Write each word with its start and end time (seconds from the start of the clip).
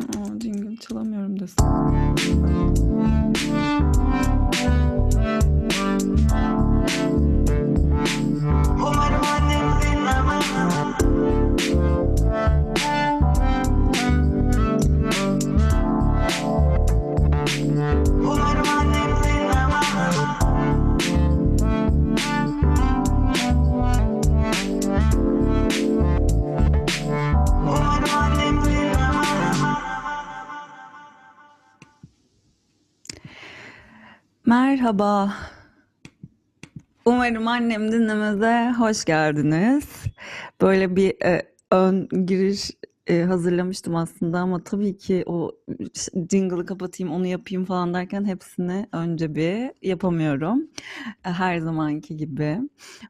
Aa, 0.00 0.38
jingle 0.40 0.76
çalamıyorum 0.76 1.40
desin. 1.40 1.64
Merhaba. 34.88 35.34
Umarım 37.04 37.48
annem 37.48 37.92
dinlemeze 37.92 38.72
hoş 38.78 39.04
geldiniz. 39.04 39.84
Böyle 40.60 40.96
bir 40.96 41.24
e, 41.24 41.42
ön 41.70 42.08
giriş 42.26 42.70
e, 43.08 43.22
hazırlamıştım 43.22 43.96
aslında 43.96 44.38
ama 44.38 44.64
tabii 44.64 44.96
ki 44.96 45.22
o 45.26 45.52
jingle'ı 46.30 46.66
kapatayım 46.66 47.12
onu 47.12 47.26
yapayım 47.26 47.64
falan 47.64 47.94
derken 47.94 48.24
hepsini 48.24 48.86
önce 48.92 49.34
bir 49.34 49.70
yapamıyorum. 49.88 50.68
E, 51.24 51.30
Her 51.30 51.58
zamanki 51.58 52.16
gibi. 52.16 52.58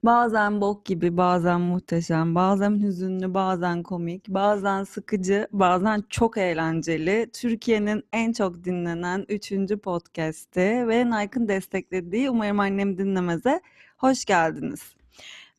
Bazen 0.05 0.61
bok 0.61 0.87
gibi, 0.87 1.16
bazen 1.16 1.61
muhteşem, 1.61 2.34
bazen 2.34 2.83
hüzünlü, 2.83 3.34
bazen 3.34 3.83
komik, 3.83 4.29
bazen 4.29 4.84
sıkıcı, 4.84 5.48
bazen 5.52 6.05
çok 6.10 6.38
eğlenceli. 6.38 7.30
Türkiye'nin 7.33 8.05
en 8.12 8.33
çok 8.33 8.65
dinlenen 8.65 9.24
3. 9.29 9.52
podcast'i 9.83 10.60
ve 10.88 11.07
Nike'ın 11.10 11.49
desteklediği 11.49 12.30
Umarım 12.30 12.60
Annem 12.60 12.99
Dinlemez'e 12.99 13.60
hoş 13.99 14.24
geldiniz. 14.24 14.83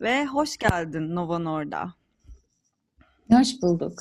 Ve 0.02 0.26
hoş 0.26 0.58
geldin 0.58 1.16
Nova 1.16 1.40
Norda. 1.40 1.98
Hoş 3.31 3.61
bulduk. 3.61 3.94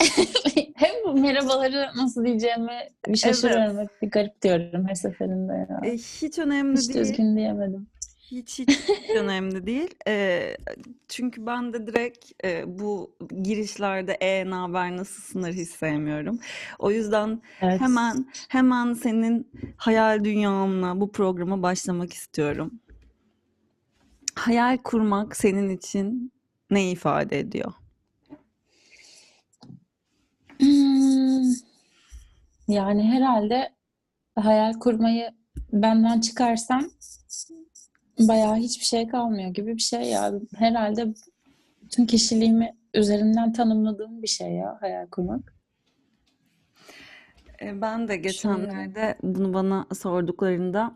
Hem 0.76 1.20
merhabaları 1.20 1.90
nasıl 1.96 2.24
diyeceğimi 2.24 2.78
bir 3.08 3.16
şaşırıyorum. 3.16 3.78
Hep 3.78 4.02
bir 4.02 4.10
garip 4.10 4.42
diyorum 4.42 4.88
her 4.88 4.94
seferinde 4.94 5.52
ya. 5.52 5.80
E, 5.90 5.94
hiç 5.96 6.38
önemli 6.38 6.78
Hiç 6.78 6.88
değil. 6.88 7.06
düzgün 7.06 7.36
diyemedim. 7.36 7.86
Hiç 8.18 8.58
hiç 8.58 8.68
hiç 8.70 9.10
önemli 9.16 9.66
değil. 9.66 9.94
Eee, 10.06 10.56
çünkü 11.08 11.46
ben 11.46 11.72
de 11.72 11.86
direkt 11.86 12.30
eee, 12.44 12.64
bu 12.66 13.16
girişlerde 13.42 14.12
e 14.12 14.50
naber 14.50 14.96
nasılsınlar 14.96 15.52
hiç 15.52 15.68
sevmiyorum. 15.68 16.38
O 16.78 16.90
yüzden 16.90 17.42
Evet. 17.62 17.80
hemen 17.80 18.26
hemen 18.48 18.92
senin 18.92 19.50
hayal 19.76 20.24
dünyanla 20.24 21.00
bu 21.00 21.12
programa 21.12 21.62
başlamak 21.62 22.12
istiyorum. 22.12 22.80
Hayal 24.34 24.78
kurmak 24.78 25.36
senin 25.36 25.68
için 25.70 26.32
ne 26.70 26.90
ifade 26.90 27.38
ediyor? 27.38 27.72
Hmm, 30.58 31.52
yani 32.68 33.02
herhalde 33.12 33.72
hayal 34.34 34.72
kurmayı 34.72 35.30
benden 35.72 36.20
çıkarsam 36.20 36.84
bayağı 38.18 38.56
hiçbir 38.56 38.84
şey 38.84 39.08
kalmıyor 39.08 39.50
gibi 39.50 39.74
bir 39.76 39.82
şey 39.82 40.02
ya. 40.02 40.32
Herhalde 40.56 41.14
bütün 41.82 42.06
kişiliğimi 42.06 42.76
üzerinden 42.94 43.52
tanımladığım 43.52 44.22
bir 44.22 44.28
şey 44.28 44.50
ya 44.52 44.76
hayal 44.80 45.06
kurmak. 45.06 45.54
E, 47.62 47.80
Ben 47.80 48.08
de 48.08 48.12
Şöyle. 48.12 48.22
geçenlerde 48.22 49.18
bunu 49.22 49.54
bana 49.54 49.86
sorduklarında 49.94 50.94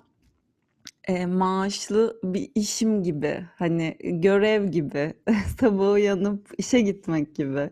e, 1.11 1.27
maaşlı 1.27 2.21
bir 2.25 2.51
işim 2.55 3.03
gibi, 3.03 3.47
hani 3.57 3.97
görev 4.01 4.67
gibi, 4.69 5.15
sabah 5.61 5.93
uyanıp 5.93 6.51
işe 6.59 6.81
gitmek 6.81 7.35
gibi, 7.37 7.71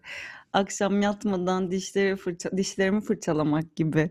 akşam 0.53 1.03
yatmadan 1.03 1.71
dişleri 1.71 2.17
fırça, 2.17 2.57
dişlerimi 2.57 3.01
fırçalamak 3.01 3.77
gibi 3.77 4.11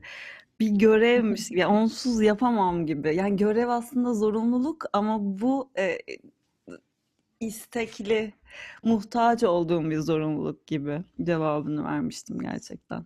bir 0.59 0.69
görevmiş 0.69 1.49
gibi, 1.49 1.65
onsuz 1.67 2.21
yapamam 2.21 2.85
gibi. 2.85 3.15
Yani 3.15 3.37
görev 3.37 3.69
aslında 3.69 4.13
zorunluluk 4.13 4.85
ama 4.93 5.17
bu 5.21 5.69
e, 5.77 5.97
istekli, 7.39 8.33
muhtaç 8.83 9.43
olduğum 9.43 9.89
bir 9.89 9.99
zorunluluk 9.99 10.67
gibi 10.67 11.03
cevabını 11.23 11.83
vermiştim 11.83 12.39
gerçekten. 12.39 13.05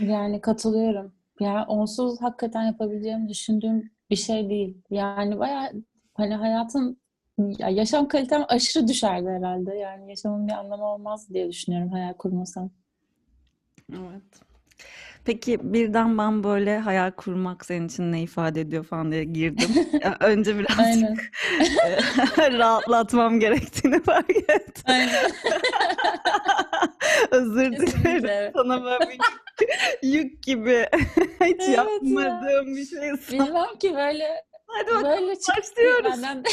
Yani 0.00 0.40
katılıyorum. 0.40 1.12
Yani 1.40 1.64
onsuz 1.66 2.22
hakikaten 2.22 2.62
yapabileceğimi 2.62 3.28
düşündüğüm 3.28 3.90
bir 4.10 4.16
şey 4.16 4.50
değil. 4.50 4.82
Yani 4.90 5.38
bayağı 5.38 5.72
hani 6.14 6.34
hayatın 6.34 7.00
ya 7.38 7.68
yaşam 7.68 8.08
kalitem 8.08 8.44
aşırı 8.48 8.88
düşerdi 8.88 9.28
herhalde. 9.28 9.74
Yani 9.74 10.10
yaşamın 10.10 10.48
bir 10.48 10.52
anlamı 10.52 10.84
olmaz 10.84 11.28
diye 11.34 11.48
düşünüyorum 11.48 11.92
hayal 11.92 12.14
kurmasam. 12.14 12.70
Evet. 13.92 14.22
Peki 15.24 15.58
birden 15.62 16.18
ben 16.18 16.44
böyle 16.44 16.78
hayal 16.78 17.10
kurmak 17.10 17.64
senin 17.66 17.88
için 17.88 18.12
ne 18.12 18.22
ifade 18.22 18.60
ediyor 18.60 18.84
falan 18.84 19.12
diye 19.12 19.24
girdim. 19.24 19.68
Ya 20.04 20.16
Önce 20.20 20.58
birazcık 20.58 21.30
e, 22.38 22.52
rahatlatmam 22.58 23.40
gerektiğini 23.40 24.02
fark 24.02 24.30
ettim. 24.30 24.84
Aynen. 24.86 25.30
Özür 27.30 27.72
dilerim. 27.72 28.52
Sana 28.56 28.84
böyle 28.84 29.10
bir 29.10 29.18
yük 30.08 30.42
gibi 30.42 30.86
hiç 30.94 31.30
Evet 31.40 31.68
ya. 31.68 31.74
yapmadığım 31.74 32.76
bir 32.76 32.86
şey 32.86 32.98
sana. 33.28 33.46
Bilmem 33.46 33.78
ki 33.80 33.94
böyle 33.96 34.44
Hadi 34.66 34.86
bakalım 34.90 35.04
böyle 35.28 35.34
başlıyoruz. 35.58 36.22
benden. 36.22 36.44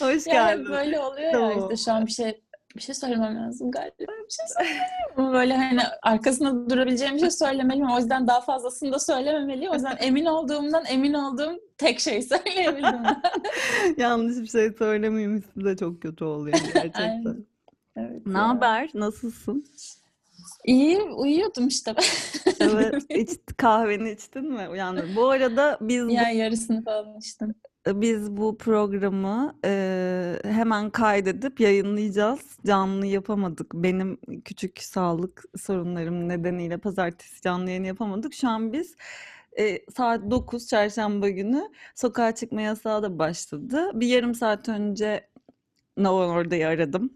Hoş 0.00 0.26
Ya 0.26 0.32
geldin. 0.34 0.68
böyle 0.68 0.98
oluyor 1.00 1.24
ya 1.26 1.32
Tamam. 1.32 1.58
işte 1.70 1.84
şu 1.84 1.92
an 1.92 2.06
bir 2.06 2.10
şey 2.12 2.43
bir 2.76 2.82
şey 2.82 2.94
söylemem 2.94 3.36
lazım 3.36 3.70
galiba 3.70 3.94
bir 3.98 4.30
şey 4.30 4.46
söylemeliyim. 4.58 5.32
Böyle 5.32 5.56
hani 5.56 5.80
arkasında 6.02 6.70
durabileceğim 6.70 7.14
bir 7.14 7.20
şey 7.20 7.30
söylemeliyim. 7.30 7.90
O 7.90 7.98
yüzden 7.98 8.26
daha 8.26 8.40
fazlasını 8.40 8.92
da 8.92 8.98
söylememeliyim. 8.98 9.70
O 9.70 9.74
yüzden 9.74 9.96
emin 10.00 10.24
olduğumdan 10.24 10.84
emin 10.88 11.14
olduğum 11.14 11.60
tek 11.78 12.00
şey 12.00 12.22
söyleyebildim. 12.22 13.02
Yanlış 13.96 14.36
bir 14.36 14.46
şey 14.46 14.72
söylemeyeyim 14.78 15.36
hissi 15.36 15.64
de 15.64 15.76
çok 15.76 16.02
kötü 16.02 16.24
oluyor 16.24 16.58
gerçekten. 16.74 17.36
Evet 17.96 18.26
Ne 18.26 18.38
ya. 18.38 18.48
haber? 18.48 18.90
Nasılsın? 18.94 19.64
İyi 20.64 21.02
uyuyordum 21.02 21.68
işte. 21.68 21.94
Evet, 22.60 23.02
iç, 23.10 23.30
kahveni 23.56 24.10
içtin 24.10 24.52
mi? 24.52 24.68
Uyandın. 24.68 25.16
Bu 25.16 25.28
arada 25.30 25.78
biz 25.80 26.06
bu, 26.06 26.10
Ya 26.10 26.30
yarısını 26.30 26.84
falan 26.84 27.18
içtim. 27.18 27.54
Biz 27.86 28.36
bu 28.36 28.58
programı 28.58 29.54
e, 29.64 30.38
hemen 30.44 30.90
kaydedip 30.90 31.60
yayınlayacağız. 31.60 32.40
Canlı 32.66 33.06
yapamadık. 33.06 33.74
Benim 33.74 34.18
küçük 34.44 34.82
sağlık 34.82 35.44
sorunlarım 35.56 36.28
nedeniyle 36.28 36.78
pazartesi 36.78 37.42
canlı 37.42 37.70
yayın 37.70 37.84
yapamadık. 37.84 38.34
Şu 38.34 38.48
an 38.48 38.72
biz 38.72 38.96
e, 39.58 39.84
saat 39.96 40.30
9 40.30 40.66
çarşamba 40.66 41.28
günü 41.28 41.70
sokağa 41.94 42.34
çıkma 42.34 42.60
yasağı 42.60 43.02
da 43.02 43.18
başladı. 43.18 43.90
Bir 43.94 44.06
yarım 44.06 44.34
saat 44.34 44.68
önce 44.68 45.28
Novan 45.96 46.30
Orda'yı 46.30 46.68
aradım 46.68 47.12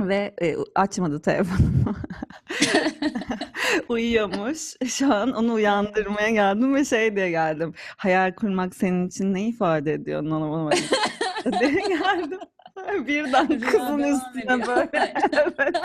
ve 0.00 0.34
e, 0.42 0.56
açmadı 0.74 1.22
telefonumu. 1.22 1.94
Uyuyormuş. 3.88 4.74
Şu 4.86 5.14
an 5.14 5.32
onu 5.32 5.52
uyandırmaya 5.52 6.30
geldim 6.30 6.74
ve 6.74 6.84
şey 6.84 7.16
diye 7.16 7.30
geldim. 7.30 7.74
Hayal 7.96 8.32
kurmak 8.32 8.74
senin 8.74 9.08
için 9.08 9.34
ne 9.34 9.42
ifade 9.42 9.92
ediyor? 9.92 10.20
Anlamadım. 10.20 10.78
diye 11.60 11.70
geldim. 11.88 12.38
Birden 13.06 13.48
Rüya 13.48 13.70
kızın 13.70 13.98
üstüne 13.98 14.66
böyle. 14.66 15.14
Evet. 15.32 15.76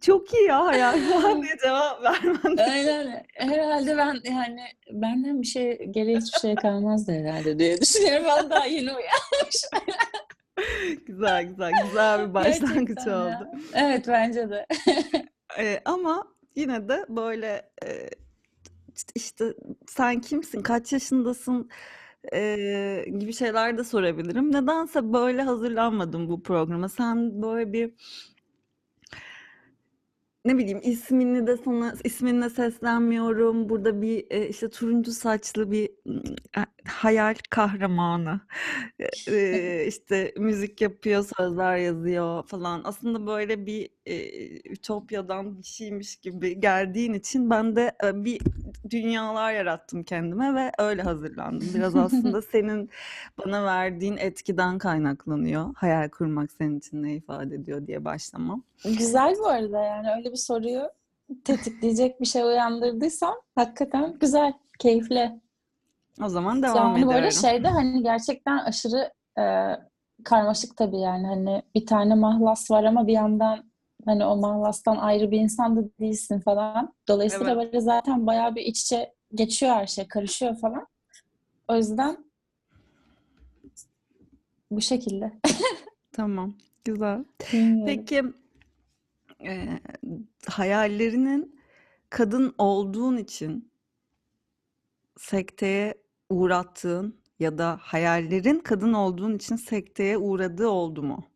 Çok 0.00 0.34
iyi 0.34 0.46
ya 0.48 0.64
hayal 0.66 0.98
falan 1.00 1.42
diye 1.42 1.56
cevap 1.62 2.02
vermen. 2.02 2.56
Aynen. 2.70 3.24
Herhalde 3.34 3.96
ben 3.96 4.20
yani 4.24 4.60
benden 4.90 5.42
bir 5.42 5.46
şey 5.46 5.78
geriye 5.90 6.18
hiçbir 6.18 6.40
şey 6.40 6.54
kalmazdı 6.54 7.12
herhalde 7.12 7.58
diye 7.58 7.80
düşünüyorum. 7.80 8.26
Ben 8.28 8.50
daha 8.50 8.66
yeni 8.66 8.90
uyanmışım. 8.90 9.70
Güzel 11.06 11.44
güzel 11.44 11.72
güzel 11.86 12.28
bir 12.28 12.34
başlangıç 12.34 12.88
Gerçekten 12.88 13.12
oldu. 13.12 13.28
ya. 13.30 13.52
Evet 13.74 14.04
bence 14.08 14.50
de. 14.50 14.66
Ee, 15.58 15.80
ama 15.84 16.24
yine 16.56 16.88
de 16.88 17.06
böyle 17.08 17.70
e, 17.84 18.10
işte, 18.96 19.12
işte 19.14 19.54
sen 19.86 20.20
kimsin, 20.20 20.62
kaç 20.62 20.92
yaşındasın 20.92 21.70
e, 22.32 23.04
gibi 23.18 23.32
şeyler 23.32 23.78
de 23.78 23.84
sorabilirim. 23.84 24.52
Nedense 24.52 25.12
böyle 25.12 25.42
hazırlanmadım 25.42 26.28
bu 26.28 26.42
programa. 26.42 26.88
Sen 26.88 27.42
böyle 27.42 27.72
bir 27.72 27.94
ne 30.44 30.58
bileyim 30.58 30.80
ismini 30.82 31.46
de 31.46 31.56
sana 31.56 31.94
isminle 32.04 32.50
seslenmiyorum. 32.50 33.68
Burada 33.68 34.02
bir 34.02 34.26
e, 34.30 34.48
işte 34.48 34.70
turuncu 34.70 35.12
saçlı 35.12 35.70
bir 35.70 35.90
mm, 36.06 36.16
e, 36.58 36.66
hayal 36.88 37.34
kahramanı. 37.50 38.40
E, 39.28 39.84
işte 39.88 40.34
müzik 40.38 40.80
yapıyor, 40.80 41.24
sözler 41.38 41.76
yazıyor 41.76 42.46
falan. 42.46 42.80
Aslında 42.84 43.26
böyle 43.26 43.66
bir 43.66 43.90
e, 44.06 44.70
ütopyadan 44.70 45.58
bir 45.58 45.62
şeymiş 45.62 46.16
gibi 46.16 46.60
geldiğin 46.60 47.14
için 47.14 47.50
ben 47.50 47.76
de 47.76 47.92
e, 48.04 48.24
bir 48.24 48.40
dünyalar 48.90 49.52
yarattım 49.52 50.02
kendime 50.02 50.54
ve 50.54 50.72
öyle 50.78 51.02
hazırlandım. 51.02 51.68
Biraz 51.74 51.96
aslında 51.96 52.42
senin 52.52 52.90
bana 53.38 53.64
verdiğin 53.64 54.16
etkiden 54.16 54.78
kaynaklanıyor. 54.78 55.74
Hayal 55.74 56.08
kurmak 56.08 56.52
senin 56.52 56.78
için 56.78 57.02
ne 57.02 57.14
ifade 57.14 57.54
ediyor 57.54 57.86
diye 57.86 58.04
başlamam. 58.04 58.62
Güzel 58.84 59.34
bu 59.38 59.46
arada 59.46 59.82
yani 59.82 60.06
öyle 60.16 60.32
bir 60.32 60.36
soruyu 60.36 60.90
tetikleyecek 61.44 62.20
bir 62.20 62.26
şey 62.26 62.42
uyandırdıysam 62.42 63.34
hakikaten 63.54 64.18
güzel, 64.20 64.52
keyifli. 64.78 65.40
O 66.24 66.28
zaman 66.28 66.62
devam 66.62 66.76
Yani 66.76 67.04
arada 67.06 67.18
ediyorum. 67.18 67.40
şeyde 67.40 67.68
hani 67.68 68.02
gerçekten 68.02 68.58
aşırı 68.58 69.12
e, 69.38 69.44
karmaşık 70.24 70.76
tabii 70.76 71.00
yani 71.00 71.26
hani 71.26 71.62
bir 71.74 71.86
tane 71.86 72.14
mahlas 72.14 72.70
var 72.70 72.84
ama 72.84 73.06
bir 73.06 73.12
yandan 73.12 73.69
hani 74.04 74.24
o 74.24 74.36
mahlastan 74.36 74.96
ayrı 74.96 75.30
bir 75.30 75.40
insan 75.40 75.76
da 75.76 75.80
değilsin 76.00 76.40
falan. 76.40 76.94
Dolayısıyla 77.08 77.52
Evet. 77.52 77.66
böyle 77.66 77.80
zaten 77.80 78.26
bayağı 78.26 78.54
bir 78.54 78.62
iç 78.62 78.80
içe 78.80 79.14
geçiyor 79.34 79.72
her 79.72 79.86
şey, 79.86 80.08
karışıyor 80.08 80.56
falan. 80.56 80.86
O 81.68 81.76
yüzden 81.76 82.24
bu 84.70 84.80
şekilde. 84.80 85.32
Tamam, 86.12 86.54
güzel. 86.84 87.24
Bilmiyorum. 87.52 87.84
Peki 87.86 88.22
e, 89.44 89.80
hayallerinin 90.46 91.60
kadın 92.10 92.54
olduğun 92.58 93.16
için 93.16 93.70
sekteye 95.18 95.94
uğrattığın 96.30 97.20
ya 97.38 97.58
da 97.58 97.78
hayallerin 97.80 98.58
kadın 98.58 98.92
olduğun 98.92 99.36
için 99.36 99.56
sekteye 99.56 100.18
uğradığı 100.18 100.68
oldu 100.68 101.02
mu? 101.02 101.29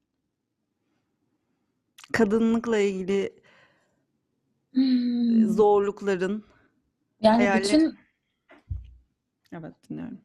Kadınlıkla 2.13 2.79
ilgili 2.79 3.45
Hmm. 4.75 5.49
zorlukların, 5.51 6.45
Yani 7.21 7.37
hayaller... 7.37 7.63
bütün 7.63 7.99
Evet, 9.53 9.73
dinliyorum. 9.91 10.21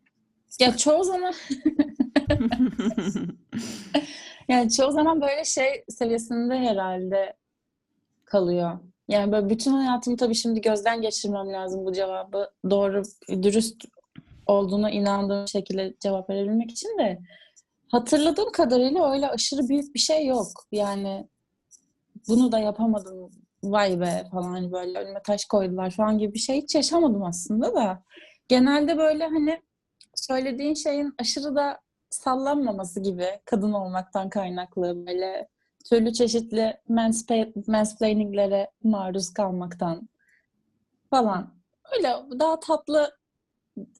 ya 0.60 0.78
çoğu 0.78 1.04
zaman 1.04 1.34
yani 4.50 4.72
çoğu 4.72 4.92
zaman 4.92 5.22
böyle 5.22 5.46
şey 5.46 5.84
seviyesinde 5.90 6.56
herhalde 6.60 7.34
kalıyor. 8.26 8.80
Yani 9.08 9.31
böyle 9.31 9.50
bütün 9.50 9.72
hayatımı 9.72 10.18
tabii 10.18 10.36
şimdi 10.36 10.62
gözden 10.62 11.02
geçirmem 11.02 11.54
lazım 11.54 11.86
bu 11.86 11.94
cevabı 11.94 12.52
doğru, 12.70 13.04
dürüst 13.44 13.86
olduğuna 14.46 14.92
inandığım 14.92 15.48
şekilde 15.48 15.94
cevap 16.00 16.30
verebilmek 16.30 16.72
için 16.72 16.98
de 16.98 17.20
hatırladığım 17.92 18.52
kadarıyla 18.52 19.12
öyle 19.12 19.30
aşırı 19.30 19.70
büyük 19.70 19.94
bir 19.96 20.00
şey 20.00 20.26
yok. 20.26 20.48
Yani 20.72 21.28
bunu 22.27 22.51
da 22.51 22.60
yapamadım 22.60 23.31
vay 23.63 24.00
be 24.00 24.27
falan 24.31 24.51
hani 24.51 24.71
böyle 24.71 25.00
önüme 25.00 25.21
taş 25.21 25.45
koydular 25.45 25.92
falan 25.92 26.18
gibi 26.18 26.33
bir 26.33 26.39
şey 26.39 26.62
hiç 26.62 26.75
yaşamadım 26.75 27.24
aslında 27.24 27.75
da. 27.75 28.04
Genelde 28.48 28.98
böyle 28.98 29.24
hani 29.24 29.62
söylediğin 30.16 30.74
şeyin 30.74 31.13
aşırı 31.19 31.56
da 31.56 31.80
sallanmaması 32.10 33.00
gibi 33.00 33.27
kadın 33.45 33.74
olmaktan 33.74 34.30
kaynaklı 34.30 35.07
böyle 35.07 35.48
türlü 35.89 36.13
çeşitli 36.13 36.77
mansplaininglere 37.68 38.71
maruz 38.83 39.33
kalmaktan 39.33 40.10
falan. 41.10 41.54
Öyle 41.98 42.16
daha 42.39 42.60
tatlı 42.60 43.18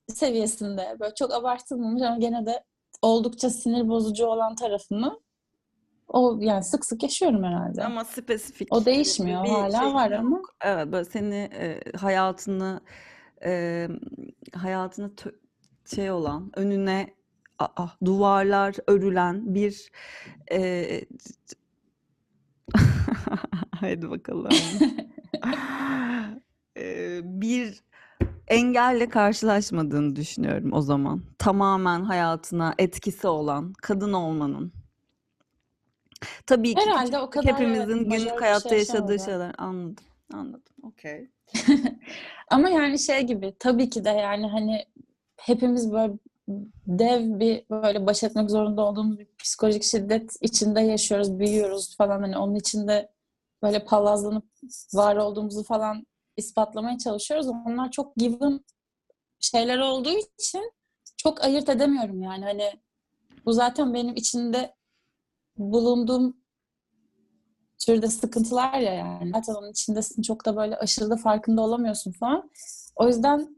seviyesinde 0.08 0.98
böyle 1.00 1.16
çok 1.16 1.34
abartılmamış 1.34 2.02
ama 2.02 2.18
gene 2.18 2.46
de 2.46 2.64
oldukça 3.02 3.50
sinir 3.50 3.90
bozucu 3.90 4.26
olan 4.26 4.56
tarafını 4.56 5.20
o 6.10 6.38
yani 6.42 6.64
sık 6.64 6.86
sık 6.86 7.04
yaşıyorum 7.04 7.44
herhalde. 7.44 7.84
Ama 7.84 8.06
spesifik 8.06 8.68
O 8.72 8.86
değişmiyor. 8.86 9.44
bir 9.44 9.50
Hala 9.50 9.80
şey 9.80 9.94
var 9.94 10.12
ama. 10.12 10.38
yok. 10.38 10.56
Evet, 10.62 10.92
böyle 10.92 11.06
seni 11.06 11.36
e, 11.36 11.80
hayatını 11.98 12.82
e, 13.46 13.88
hayatını 14.54 15.12
şey 15.96 16.12
olan 16.12 16.52
önüne 16.56 17.14
aa, 17.60 17.88
duvarlar 18.06 18.76
örülen 18.88 19.56
bir 19.56 19.92
e, 20.52 20.88
haydi 23.76 24.10
bakalım 24.10 24.50
E, 26.78 27.20
bir 27.24 27.84
engelle 28.48 29.10
karşılaşmadığını 29.10 30.16
düşünüyorum 30.16 30.74
o 30.74 30.82
zaman. 30.82 31.24
Tamamen 31.40 32.02
hayatına 32.04 32.74
etkisi 32.78 33.28
olan 33.28 33.74
kadın 33.82 34.14
olmanın. 34.14 34.74
Tabii 36.46 36.76
ki 36.76 36.82
Herhalde 36.82 37.06
küçük 37.06 37.22
o 37.22 37.30
kadar 37.30 37.50
evet, 37.50 37.60
hepimizin 37.60 38.08
majör 38.08 38.26
günlük 38.26 38.42
hayatta 38.42 38.70
şey 38.70 38.80
yaşadığı 38.80 39.20
şeyler. 39.20 39.56
Anladım, 39.58 40.06
anladım. 40.34 40.74
Okey. 40.84 41.30
Ama 42.52 42.70
yani 42.70 43.00
şey 43.00 43.22
gibi 43.22 43.54
tabii 43.60 43.90
ki 43.90 44.06
de 44.06 44.10
yani 44.10 44.48
hani 44.48 44.86
hepimiz 45.38 45.92
böyle 45.92 46.14
dev 46.88 47.40
bir 47.40 47.64
böyle 47.70 48.06
baş 48.06 48.24
etmek 48.24 48.50
zorunda 48.50 48.86
olduğumuz 48.86 49.20
bir 49.20 49.28
psikolojik 49.38 49.84
şiddet 49.84 50.36
içinde 50.42 50.82
yaşıyoruz, 50.82 51.40
büyüyoruz 51.40 51.98
falan 51.98 52.22
hani 52.22 52.38
onun 52.38 52.56
içinde 52.56 53.12
böyle 53.64 53.86
palazlanıp 53.86 54.46
var 54.94 55.16
olduğumuzu 55.16 55.64
falan 55.64 56.06
ispatlamaya 56.38 56.98
çalışıyoruz. 56.98 57.48
Onlar 57.48 57.92
çok 57.92 58.16
given 58.16 58.60
şeyler 59.40 59.78
olduğu 59.78 60.18
için 60.40 60.72
çok 61.18 61.44
ayırt 61.44 61.70
edemiyorum 61.70 62.24
yani 62.24 62.46
hani 62.46 62.72
bu 63.46 63.54
zaten 63.54 63.94
benim 63.94 64.16
içinde 64.16 64.76
bulunduğum 65.60 66.38
türde 67.86 68.08
sıkıntılar 68.08 68.74
ya 68.74 68.94
yani. 68.94 69.32
Zaten 69.36 69.54
onun 69.54 69.72
içindesin 69.72 70.22
çok 70.22 70.46
da 70.46 70.56
böyle 70.56 70.78
aşırı 70.78 71.10
da 71.10 71.18
farkında 71.18 71.62
olamıyorsun 71.62 72.12
falan. 72.12 72.50
O 72.96 73.08
yüzden 73.08 73.56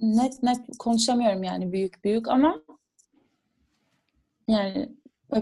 net 0.00 0.42
net 0.42 0.60
konuşamıyorum 0.78 1.42
yani 1.42 1.72
büyük 1.72 2.04
büyük 2.04 2.28
ama 2.28 2.62
yani 4.48 4.96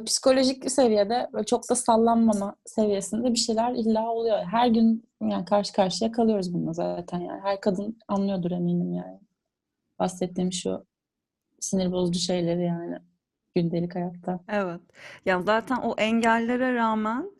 psikolojik 0.06 0.70
seviyede 0.70 1.28
böyle 1.32 1.46
çok 1.46 1.70
da 1.70 1.74
sallanmama 1.74 2.56
seviyesinde 2.66 3.30
bir 3.32 3.38
şeyler 3.38 3.72
illa 3.72 4.10
oluyor. 4.10 4.38
Her 4.44 4.68
gün 4.68 5.08
yani 5.22 5.44
karşı 5.44 5.72
karşıya 5.72 6.12
kalıyoruz 6.12 6.54
bununla 6.54 6.72
zaten 6.72 7.20
yani. 7.20 7.40
Her 7.42 7.60
kadın 7.60 7.98
anlıyordur 8.08 8.50
eminim 8.50 8.92
yani. 8.92 9.20
Bahsettiğim 9.98 10.52
şu 10.52 10.86
sinir 11.60 11.92
bozucu 11.92 12.18
şeyleri 12.18 12.64
yani 12.64 12.98
gündelik 13.60 13.94
hayatta. 13.94 14.40
Evet. 14.48 14.80
Yani 15.26 15.44
zaten 15.44 15.76
o 15.76 15.94
engellere 15.98 16.74
rağmen 16.74 17.30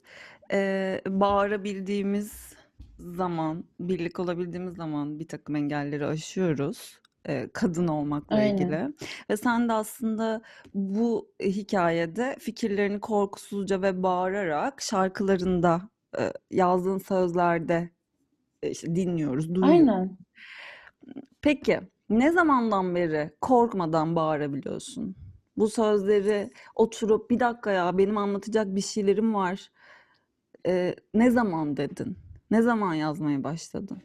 e, 0.53 1.01
bağırabildiğimiz 1.07 2.55
zaman, 2.99 3.65
birlik 3.81 4.21
olabildiğimiz 4.21 4.77
zaman 4.77 5.19
bir 5.19 5.29
takım 5.29 5.57
engelleri 5.57 6.07
aşıyoruz. 6.07 7.01
e, 7.29 7.49
kadın 7.53 7.89
olmakla 7.89 8.37
Aynen. 8.37 8.53
ilgili. 8.53 8.95
Ve 9.31 9.37
sen 9.37 9.69
de 9.69 9.73
aslında 9.73 10.43
bu 10.75 11.29
hikayede 11.41 12.37
fikirlerini 12.41 13.01
korkusuzca 13.01 13.83
ve 13.83 14.03
bağırarak 14.03 14.83
şarkılarında, 14.83 15.83
e, 16.19 16.33
yazdığın 16.51 16.99
sözlerde 16.99 17.91
e, 18.63 18.71
işte 18.71 18.97
dinliyoruz, 18.97 19.55
duyuyoruz. 19.55 19.95
Aynen. 19.95 20.19
Peki, 21.43 21.81
ne 22.11 22.33
zamandan 22.33 22.95
beri 22.95 23.31
korkmadan 23.41 24.17
bağırabiliyorsun? 24.17 25.17
Bu 25.59 25.69
sözleri 25.69 26.51
oturup 26.75 27.31
bir 27.31 27.41
dakika 27.41 27.71
ya 27.71 27.99
benim 27.99 28.19
anlatacak 28.19 28.75
bir 28.77 28.81
şeylerim 28.81 29.35
var. 29.35 29.71
Ee, 30.67 30.95
ne 31.15 31.31
zaman 31.31 31.77
dedin? 31.77 32.19
Ne 32.51 32.63
zaman 32.63 32.95
yazmaya 32.95 33.45
başladın? 33.45 34.03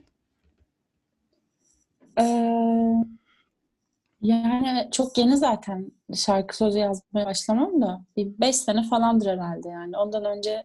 Ee, 2.19 2.23
yani 4.21 4.89
çok 4.91 5.17
yeni 5.17 5.37
zaten 5.37 5.91
şarkı 6.15 6.57
sözü 6.57 6.77
yazmaya 6.77 7.25
başlamam 7.25 7.81
da 7.81 8.05
bir 8.17 8.39
beş 8.39 8.55
sene 8.55 8.83
falandır 8.83 9.27
herhalde 9.27 9.69
yani. 9.69 9.97
Ondan 9.97 10.25
önce 10.25 10.63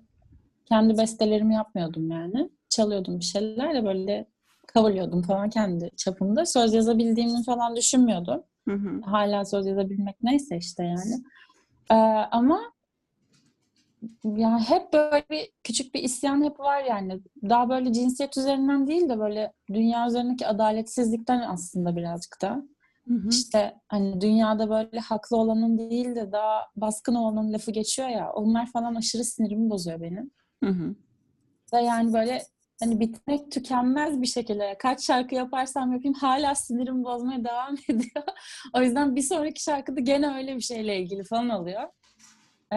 kendi 0.68 0.99
bestelerimi 0.99 1.54
yapmıyordum 1.54 2.11
yani. 2.11 2.50
Çalıyordum 2.68 3.18
bir 3.18 3.25
şeyler 3.25 3.75
de 3.75 3.85
böyle 3.85 4.26
coverlıyordum 4.75 5.23
falan 5.23 5.50
kendi 5.50 5.90
çapımda. 5.97 6.47
Söz 6.47 6.75
yazabildiğimi 6.75 7.45
falan 7.45 7.76
düşünmüyordum. 7.76 8.42
Hı 8.69 8.75
hı. 8.75 9.01
Hala 9.01 9.45
söz 9.45 9.67
yazabilmek 9.67 10.23
neyse 10.23 10.57
işte 10.57 10.85
yani. 10.85 11.23
Ee, 11.91 11.95
ama 12.31 12.61
yani 14.25 14.61
hep 14.61 14.93
böyle 14.93 15.25
bir 15.31 15.49
küçük 15.65 15.95
bir 15.95 16.03
isyan 16.03 16.45
hep 16.45 16.61
var 16.61 16.83
yani. 16.83 17.21
Daha 17.49 17.69
böyle 17.69 17.93
cinsiyet 17.93 18.37
üzerinden 18.37 18.87
değil 18.87 19.09
de 19.09 19.19
böyle 19.19 19.53
dünya 19.73 20.07
üzerindeki 20.07 20.47
adaletsizlikten 20.47 21.41
aslında 21.41 21.97
birazcık 21.97 22.43
da. 22.43 22.63
Hı 23.09 23.15
hı. 23.15 23.29
İşte 23.29 23.75
hani 23.89 24.21
dünyada 24.21 24.71
böyle 24.71 24.99
haklı 24.99 25.37
olanın 25.37 25.79
değil 25.79 26.15
de 26.15 26.33
daha 26.33 26.67
baskın 26.77 27.15
olanın 27.15 27.53
lafı 27.53 27.71
geçiyor 27.71 28.09
ya. 28.09 28.33
Onlar 28.33 28.67
falan 28.67 28.95
aşırı 28.95 29.25
sinirimi 29.25 29.71
bozuyor 29.71 30.01
benim. 30.01 30.31
Hı 30.65 30.71
hı. 30.71 30.95
Yani 31.73 32.13
böyle 32.13 32.43
hani 32.81 33.01
bitmek 33.01 33.53
tükenmez 33.53 34.23
bir 34.23 34.27
şekilde 34.27 34.77
kaç 34.79 35.07
şarkı 35.07 35.35
yaparsam 35.35 35.93
yapayım 35.93 36.15
hala 36.15 36.55
sinirim 36.55 37.05
bozmaya 37.05 37.45
devam 37.45 37.75
ediyor. 37.89 38.25
O 38.75 38.83
yüzden 38.83 39.17
bir 39.17 39.23
sonraki 39.23 39.63
şarkıda 39.63 40.01
gene 40.01 40.37
öyle 40.37 40.57
bir 40.57 40.61
şeyle 40.61 41.01
ilgili 41.01 41.25
falan 41.25 41.49
oluyor. 41.49 41.83
Ee, 42.73 42.77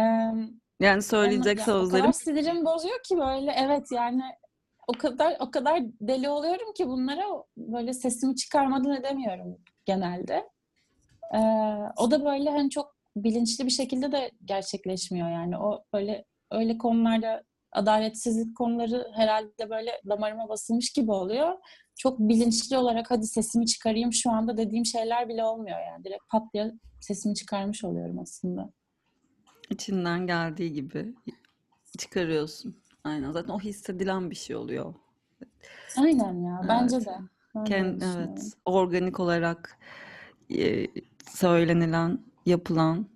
Yani 0.79 1.01
söyleyecek 1.01 1.57
ya, 1.57 1.63
o 1.63 1.65
sözlerim 1.65 2.01
kadar 2.01 2.13
sinirimi 2.13 2.65
bozuyor 2.65 2.99
ki 3.09 3.17
böyle 3.17 3.51
evet 3.51 3.87
yani 3.91 4.23
o 4.87 4.93
kadar 4.93 5.37
o 5.39 5.51
kadar 5.51 5.81
deli 6.01 6.29
oluyorum 6.29 6.73
ki 6.73 6.87
bunlara 6.87 7.23
böyle 7.57 7.93
sesimi 7.93 8.35
çıkarmadan 8.35 8.95
edemiyorum 8.95 9.57
genelde. 9.85 10.49
Ee, 11.33 11.39
o 11.97 12.11
da 12.11 12.25
böyle 12.25 12.49
hani 12.49 12.69
çok 12.69 12.95
bilinçli 13.15 13.65
bir 13.65 13.71
şekilde 13.71 14.11
de 14.11 14.31
gerçekleşmiyor 14.45 15.29
yani 15.29 15.57
o 15.57 15.83
böyle 15.93 16.25
öyle 16.51 16.77
konularda 16.77 17.43
adaletsizlik 17.71 18.57
konuları 18.57 19.07
herhalde 19.15 19.69
böyle 19.69 19.91
damarıma 20.09 20.49
basılmış 20.49 20.91
gibi 20.93 21.11
oluyor. 21.11 21.53
Çok 21.97 22.19
bilinçli 22.19 22.77
olarak 22.77 23.11
hadi 23.11 23.27
sesimi 23.27 23.65
çıkarayım 23.65 24.13
şu 24.13 24.31
anda 24.31 24.57
dediğim 24.57 24.85
şeyler 24.85 25.29
bile 25.29 25.43
olmuyor 25.43 25.77
yani. 25.91 26.03
Direkt 26.03 26.29
pat 26.29 26.43
diye 26.53 26.71
sesimi 27.01 27.35
çıkarmış 27.35 27.83
oluyorum 27.83 28.19
aslında. 28.19 28.69
içinden 29.69 30.27
geldiği 30.27 30.73
gibi 30.73 31.15
çıkarıyorsun. 31.97 32.81
Aynen. 33.03 33.31
Zaten 33.31 33.53
o 33.53 33.59
hissedilen 33.59 34.29
bir 34.29 34.35
şey 34.35 34.55
oluyor. 34.55 34.93
Aynen 35.97 36.33
ya 36.43 36.61
bence 36.69 36.95
Evet. 36.95 37.05
de. 37.05 37.15
Ben 37.55 37.65
de 37.65 37.69
Ken, 37.69 37.85
öyle 37.85 37.99
düşünüyorum. 37.99 38.33
evet. 38.37 38.53
Organik 38.65 39.19
olarak 39.19 39.77
e, 40.57 40.87
söylenilen, 41.31 42.19
yapılan. 42.45 43.07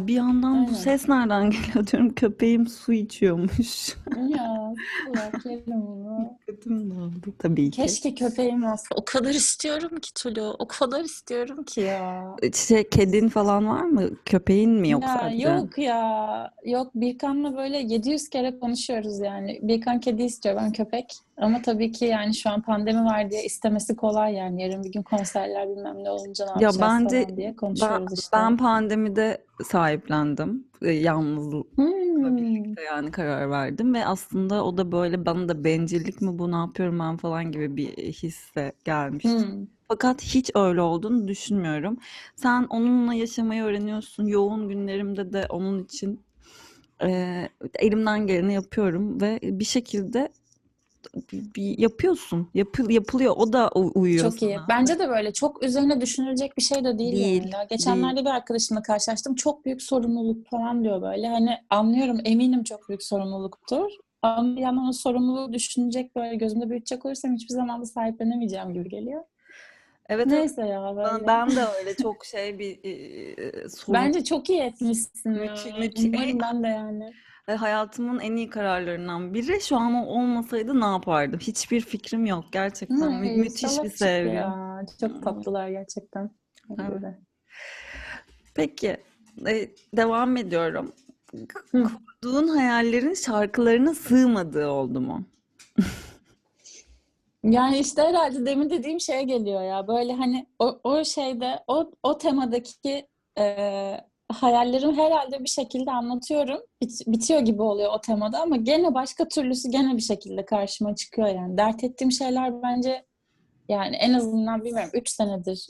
Bir 0.00 0.14
yandan 0.14 0.54
bu 0.54 0.58
Aynen. 0.68 0.72
ses 0.72 1.08
nereden 1.08 1.50
geliyor 1.50 1.86
diyorum. 1.92 2.14
Köpeğim 2.14 2.66
su 2.66 2.92
içiyormuş. 2.92 3.96
Ya 4.28 4.72
yerim 5.44 5.64
bunu. 5.66 6.38
Dikkatim 6.48 6.90
dağıldı 6.90 7.32
tabii 7.38 7.70
ki. 7.70 7.82
Keşke 7.82 8.14
köpeğim 8.14 8.64
olsa. 8.64 8.86
O 8.96 9.04
kadar 9.04 9.30
istiyorum 9.30 9.98
ki 10.00 10.14
Tulu. 10.14 10.56
O 10.58 10.68
kadar 10.68 11.00
istiyorum 11.04 11.64
ki 11.64 11.80
ya. 11.80 12.36
Şey, 12.54 12.88
kedin 12.88 13.28
falan 13.28 13.68
var 13.68 13.82
mı? 13.82 14.10
Köpeğin 14.24 14.70
mi 14.70 14.90
yok 14.90 15.02
Ya 15.02 15.08
sadece? 15.20 15.48
yok 15.48 15.78
ya. 15.78 16.50
Yok 16.64 16.90
Birkan'la 16.94 17.56
böyle 17.56 17.78
700 17.78 18.28
kere 18.28 18.58
konuşuyoruz 18.58 19.18
yani. 19.18 19.58
Birkan 19.62 20.00
kedi 20.00 20.22
istiyor, 20.22 20.56
ben 20.56 20.72
köpek. 20.72 21.14
Ama 21.36 21.62
tabii 21.62 21.92
ki 21.92 22.04
yani 22.04 22.34
şu 22.34 22.50
an 22.50 22.62
pandemi 22.62 23.04
var 23.04 23.30
diye 23.30 23.44
istemesi 23.44 23.96
kolay 23.96 24.34
yani. 24.34 24.62
Yarın 24.62 24.84
bir 24.84 24.92
gün 24.92 25.02
konserler 25.02 25.68
bilmem 25.68 26.04
ne 26.04 26.10
olunca 26.10 26.44
ne 26.44 26.50
Ya 26.54 26.54
yapacağız 26.60 26.80
bence 26.80 27.20
falan 27.20 27.36
diye 27.36 27.48
ben, 27.48 27.56
konuşuyoruz 27.56 28.12
işte. 28.12 28.36
ben 28.36 28.56
pandemide 28.56 29.44
sahiplendim. 29.64 30.68
E, 30.82 30.90
Yalnızlıkla 30.92 31.82
Hmm. 31.82 32.36
birlikte 32.36 32.82
yani 32.82 33.10
karar 33.10 33.50
verdim 33.50 33.94
ve 33.94 34.06
aslında 34.06 34.64
o 34.64 34.76
da 34.78 34.92
böyle 34.92 35.26
bana 35.26 35.48
da 35.48 35.64
bencillik 35.64 36.20
mi 36.22 36.38
bu 36.38 36.52
ne 36.52 36.56
yapıyorum 36.56 36.98
ben 36.98 37.16
falan 37.16 37.52
gibi 37.52 37.76
bir 37.76 37.96
hisse 37.96 38.72
gelmişti. 38.84 39.46
Hmm. 39.46 39.66
Fakat 39.88 40.22
hiç 40.22 40.50
öyle 40.54 40.80
olduğunu 40.80 41.28
düşünmüyorum. 41.28 41.96
Sen 42.36 42.64
onunla 42.70 43.14
yaşamayı 43.14 43.62
öğreniyorsun. 43.62 44.26
Yoğun 44.26 44.68
günlerimde 44.68 45.32
de 45.32 45.46
onun 45.48 45.84
için 45.84 46.20
e, 47.02 47.48
elimden 47.78 48.26
geleni 48.26 48.54
yapıyorum 48.54 49.20
ve 49.20 49.38
bir 49.42 49.64
şekilde 49.64 50.32
bir, 51.32 51.78
yapıyorsun. 51.78 52.48
Yapı, 52.54 52.92
yapılıyor. 52.92 53.34
O 53.36 53.52
da 53.52 53.70
uyuyor 53.70 54.30
Çok 54.30 54.42
iyi. 54.42 54.54
sana. 54.54 54.66
Bence 54.68 54.98
de 54.98 55.08
böyle 55.08 55.32
çok 55.32 55.62
üzerine 55.62 56.00
düşünülecek 56.00 56.56
bir 56.56 56.62
şey 56.62 56.84
de 56.84 56.98
değil 56.98 57.12
Değil, 57.12 57.42
yani. 57.42 57.50
Ya 57.50 57.58
değil. 57.58 57.68
geçenlerde 57.68 58.20
bir 58.20 58.30
arkadaşımla 58.30 58.82
karşılaştım. 58.82 59.34
Çok 59.34 59.64
büyük 59.64 59.82
sorumluluk 59.82 60.50
falan 60.50 60.84
diyor 60.84 61.02
böyle. 61.02 61.28
Hani 61.28 61.50
anlıyorum 61.70 62.20
eminim 62.24 62.64
çok 62.64 62.88
büyük 62.88 63.02
sorumluluktur. 63.02 63.90
Ama 64.22 64.56
bir 64.56 64.60
yandan 64.60 64.88
o 64.88 64.92
sorumluluğu 64.92 65.52
düşünecek 65.52 66.16
böyle 66.16 66.34
gözümde 66.36 66.70
büyütecek 66.70 67.06
olursam 67.06 67.34
hiçbir 67.34 67.54
zaman 67.54 67.80
da 67.82 67.86
sahiplenemeyeceğim 67.86 68.74
gibi 68.74 68.88
geliyor. 68.88 69.24
Evet. 70.08 70.26
Neyse 70.26 70.66
ya 70.66 70.94
Ben, 70.96 70.96
böyle. 70.96 71.26
ben 71.26 71.50
de 71.50 71.64
öyle 71.78 71.94
çok 72.02 72.24
şey 72.24 72.58
bir 72.58 72.78
e, 72.84 73.68
sorun. 73.68 73.94
Bence 73.94 74.24
çok 74.24 74.50
iyi 74.50 74.60
etmişsin. 74.60 75.32
Müthiş, 75.32 75.78
müthiş. 75.78 76.04
Umarım 76.04 76.40
ben 76.40 76.62
de 76.62 76.68
yani. 76.68 77.12
E, 77.48 77.52
Hayatımın 77.52 78.18
en 78.18 78.36
iyi 78.36 78.50
kararlarından 78.50 79.34
biri. 79.34 79.60
Şu 79.60 79.76
an 79.76 79.94
o 79.94 80.06
olmasaydı 80.06 80.80
ne 80.80 80.84
yapardım? 80.84 81.40
Hiçbir 81.40 81.80
fikrim 81.80 82.26
yok. 82.26 82.44
Gerçekten 82.52 83.12
mü- 83.12 83.28
Ay, 83.30 83.36
müthiş 83.36 83.82
bir 83.82 83.90
sevgi. 83.90 84.34
ya. 84.34 84.82
Çok 85.00 85.22
tatlılar 85.22 85.68
gerçekten. 85.68 86.30
Evet. 86.80 87.14
Peki, 88.54 88.96
e, 89.46 89.70
devam 89.96 90.36
ediyorum. 90.36 90.92
Hı. 91.70 91.84
Kurduğun 92.22 92.48
hayallerin 92.48 93.14
şarkılarına 93.14 93.94
sığmadığı 93.94 94.68
oldu 94.68 95.00
mu? 95.00 95.24
Yani 97.44 97.78
işte 97.78 98.02
herhalde 98.02 98.46
demin 98.46 98.70
dediğim 98.70 99.00
şeye 99.00 99.22
geliyor 99.22 99.62
ya. 99.62 99.88
Böyle 99.88 100.12
hani 100.12 100.46
o, 100.58 100.80
o 100.84 101.04
şeyde 101.04 101.58
o, 101.66 101.90
o 102.02 102.18
temadaki 102.18 103.06
e, 103.38 103.44
hayallerimi 104.32 104.96
herhalde 104.96 105.40
bir 105.44 105.48
şekilde 105.48 105.90
anlatıyorum. 105.90 106.60
Bit- 106.80 107.06
bitiyor 107.06 107.40
gibi 107.40 107.62
oluyor 107.62 107.92
o 107.94 108.00
temada 108.00 108.42
ama 108.42 108.56
gene 108.56 108.94
başka 108.94 109.28
türlüsü 109.28 109.70
gene 109.70 109.96
bir 109.96 110.02
şekilde 110.02 110.44
karşıma 110.44 110.94
çıkıyor 110.94 111.28
yani. 111.28 111.58
Dert 111.58 111.84
ettiğim 111.84 112.12
şeyler 112.12 112.62
bence 112.62 113.04
yani 113.68 113.96
en 113.96 114.12
azından 114.12 114.64
bilmiyorum 114.64 114.90
3 114.94 115.08
senedir 115.08 115.66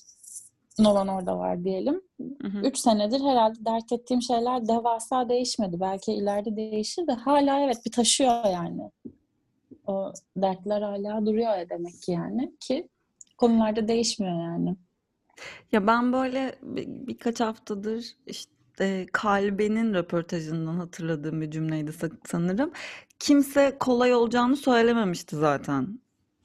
Nolan 0.79 1.09
orada 1.09 1.39
var 1.39 1.65
diyelim. 1.65 2.03
Hı 2.43 2.49
hı. 2.49 2.61
3 2.67 2.79
senedir 2.79 3.21
herhalde 3.21 3.65
dert 3.65 3.93
ettiğim 3.93 4.23
şeyler 4.23 4.69
devasa 4.69 5.29
değişmedi. 5.29 5.81
Belki 5.81 6.13
ileride 6.13 6.57
değişir 6.57 7.07
de 7.07 7.13
hala 7.13 7.61
evet 7.61 7.77
bir 7.87 7.93
taşıyor 7.93 8.45
yani. 8.45 8.91
O 9.87 10.13
dertler 10.37 10.83
hala 10.83 11.27
duruyor 11.27 11.59
ya 11.59 11.69
demek 11.69 12.03
ki 12.03 12.13
yani 12.13 12.53
ki 12.61 12.89
konularda 13.39 13.89
değişmiyor 13.89 14.43
yani. 14.43 14.77
Ya 15.73 15.87
ben 15.87 16.13
böyle 16.13 16.59
bir- 16.63 16.87
birkaç 16.89 17.41
haftadır 17.41 18.05
işte 18.27 19.07
Kalbe'nin 19.13 19.95
röportajından 19.95 20.75
hatırladığım 20.77 21.41
bir 21.41 21.51
cümleydi 21.51 21.91
sa- 21.91 22.17
sanırım. 22.27 22.73
Kimse 23.19 23.77
kolay 23.81 24.15
olacağını 24.15 24.57
söylememişti 24.57 25.37
zaten 25.37 26.01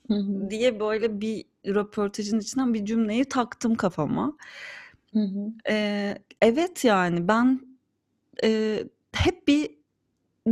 Hı 0.07 0.13
hı, 0.13 0.49
diye 0.49 0.79
böyle 0.79 1.21
bir 1.21 1.45
röportajın 1.67 2.39
içinden 2.39 2.73
bir 2.73 2.85
cümleyi 2.85 3.25
taktım 3.25 3.75
kafama. 3.75 4.37
hı 5.13 5.19
hı, 5.19 5.53
evet 6.41 6.85
yani 6.85 7.27
ben 7.27 7.61
e, 8.43 8.83
hep 9.15 9.49
bir 9.49 9.76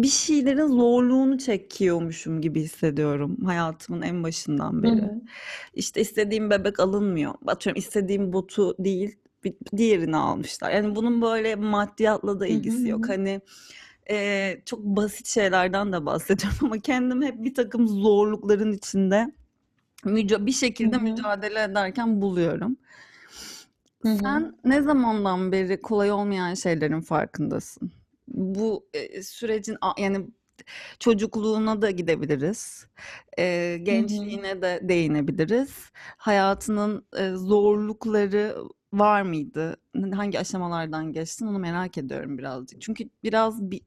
bir 0.04 0.08
şeylerin 0.08 0.68
zorluğunu 0.68 1.38
çekiyormuşum 1.38 2.42
gibi 2.42 2.62
hissediyorum 2.62 3.38
hayatımın 3.46 4.02
en 4.02 4.24
başından 4.24 4.84
hı 4.84 4.88
beri. 4.88 5.02
hı, 5.02 5.22
İşte 5.74 6.02
istediğim 6.02 6.50
bebek 6.50 6.80
alınmıyor. 6.80 7.36
Atıyorum 7.48 7.80
istediğim 7.80 8.34
botu 8.34 8.76
değil, 8.80 9.18
diğerini 9.78 10.18
almışlar. 10.18 10.72
Yani 10.72 10.96
bunun 10.96 11.22
böyle 11.22 11.56
maddiyatla 11.56 12.40
da 12.40 12.48
hı 12.50 12.54
hı, 12.58 12.58
ilgisi 12.58 12.88
hı 12.88 12.90
yok. 12.90 13.10
hı. 13.10 13.10
Hani 13.10 13.42
e, 14.12 14.62
çok 14.66 14.82
basit 14.84 15.28
şeylerden 15.28 15.94
de 15.94 16.06
bahsediyorum 16.06 16.58
ama 16.64 16.80
kendim 16.82 17.22
hep 17.24 17.44
bir 17.44 17.54
takım 17.56 17.88
zorlukların 17.88 18.74
içinde 18.74 19.34
müca 20.06 20.46
bir 20.46 20.52
Hı 20.84 20.88
şekilde 20.92 20.98
hı, 20.98 21.26
mücadele 21.26 21.64
ederken 21.64 22.22
buluyorum. 22.22 22.78
hı 24.04 24.10
hı. 24.10 24.32
Sen 24.32 24.56
ne 24.64 24.82
zamandan 24.82 25.52
beri 25.52 25.82
kolay 25.82 26.12
olmayan 26.12 26.54
şeylerin 26.54 27.02
farkındasın? 27.02 27.92
Bu 28.28 28.88
e, 28.94 29.24
sürecin 29.24 29.78
yani 29.98 30.28
çocukluğuna 31.00 31.82
da 31.82 31.92
gidebiliriz. 31.92 32.88
E, 33.40 33.78
gençliğine 33.84 34.62
de 34.62 34.80
değinebiliriz. 34.84 35.92
Hayatının 36.18 37.06
e, 37.18 37.30
zorlukları 37.30 38.56
var 38.94 39.22
mıydı? 39.22 39.78
Hangi 40.14 40.40
aşamalardan 40.40 41.14
geçtin 41.14 41.48
onu 41.48 41.60
merak 41.60 41.98
ediyorum 41.98 42.38
birazcık. 42.38 42.82
Çünkü 42.82 43.10
biraz 43.24 43.72
bir 43.72 43.82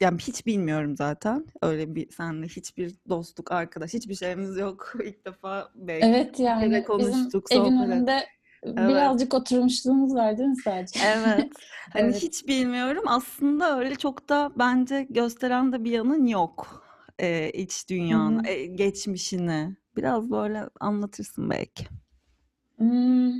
yani 0.00 0.18
hiç 0.18 0.46
bilmiyorum 0.46 0.96
zaten. 0.96 1.46
Öyle 1.62 1.94
bir 1.94 2.10
seninle 2.10 2.46
hiçbir 2.46 2.94
dostluk, 3.08 3.52
arkadaş, 3.52 3.94
hiçbir 3.94 4.14
şeyimiz 4.14 4.56
yok. 4.56 4.92
İlk 5.04 5.26
defa 5.26 5.70
belki 5.74 6.06
Evet 6.06 6.40
yani 6.40 6.70
bizim 6.70 6.84
konuştuk, 6.84 7.52
evin 7.52 7.62
sohbet 7.64 7.78
ettik. 7.80 7.92
önünde 7.92 8.26
Evet. 8.62 8.88
birazcık 8.88 9.34
oturmuşluğumuz 9.34 10.14
var 10.14 10.38
değil 10.38 10.48
mi 10.48 10.56
sadece? 10.56 10.98
Evet. 11.04 11.52
Hani 11.92 12.02
Evet. 12.02 12.22
hiç 12.22 12.48
bilmiyorum. 12.48 13.02
Aslında 13.06 13.78
öyle 13.78 13.94
çok 13.94 14.28
da 14.28 14.50
bence 14.58 15.06
gösteren 15.10 15.72
de 15.72 15.84
bir 15.84 15.90
yanın 15.90 16.26
yok. 16.26 16.84
Ee, 17.18 17.50
iç 17.50 17.88
Hı 17.90 17.90
dünyanı, 17.94 18.42
hı. 18.42 18.46
e, 18.48 18.66
geçmişini. 18.66 19.76
Biraz 19.96 20.30
böyle 20.30 20.68
anlatırsın 20.80 21.50
belki. 21.50 21.86
Hmm, 22.78 23.32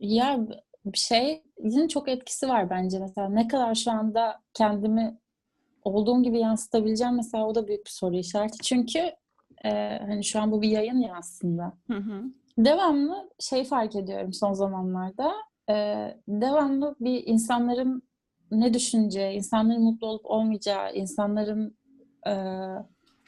ya 0.00 0.38
bir 0.86 0.98
şey 0.98 1.42
yine 1.64 1.88
çok 1.88 2.08
etkisi 2.08 2.48
var 2.48 2.70
bence 2.70 2.98
mesela 2.98 3.28
ne 3.28 3.48
kadar 3.48 3.74
şu 3.74 3.90
anda 3.90 4.42
kendimi 4.54 5.18
olduğum 5.84 6.22
gibi 6.22 6.38
yansıtabileceğim 6.38 7.16
mesela 7.16 7.46
o 7.46 7.54
da 7.54 7.68
büyük 7.68 7.86
bir 7.86 7.90
soru 7.90 8.16
işareti. 8.16 8.58
Çünkü 8.62 8.98
e, 9.64 9.98
hani 9.98 10.24
şu 10.24 10.40
an 10.40 10.52
bu 10.52 10.62
bir 10.62 10.68
yayın 10.68 11.00
ya 11.00 11.16
aslında. 11.16 11.72
Hı 11.90 11.96
hı. 11.96 12.22
Devamlı 12.58 13.30
şey 13.40 13.64
fark 13.64 13.96
ediyorum 13.96 14.32
son 14.32 14.52
zamanlarda. 14.52 15.32
e, 15.70 15.74
devamlı 16.28 16.96
bir 17.00 17.22
insanların 17.26 18.02
ne 18.50 18.74
düşüneceği, 18.74 19.36
insanların 19.36 19.82
mutlu 19.82 20.06
olup 20.06 20.26
olmayacağı, 20.26 20.94
insanların 20.94 21.76
e, 22.26 22.32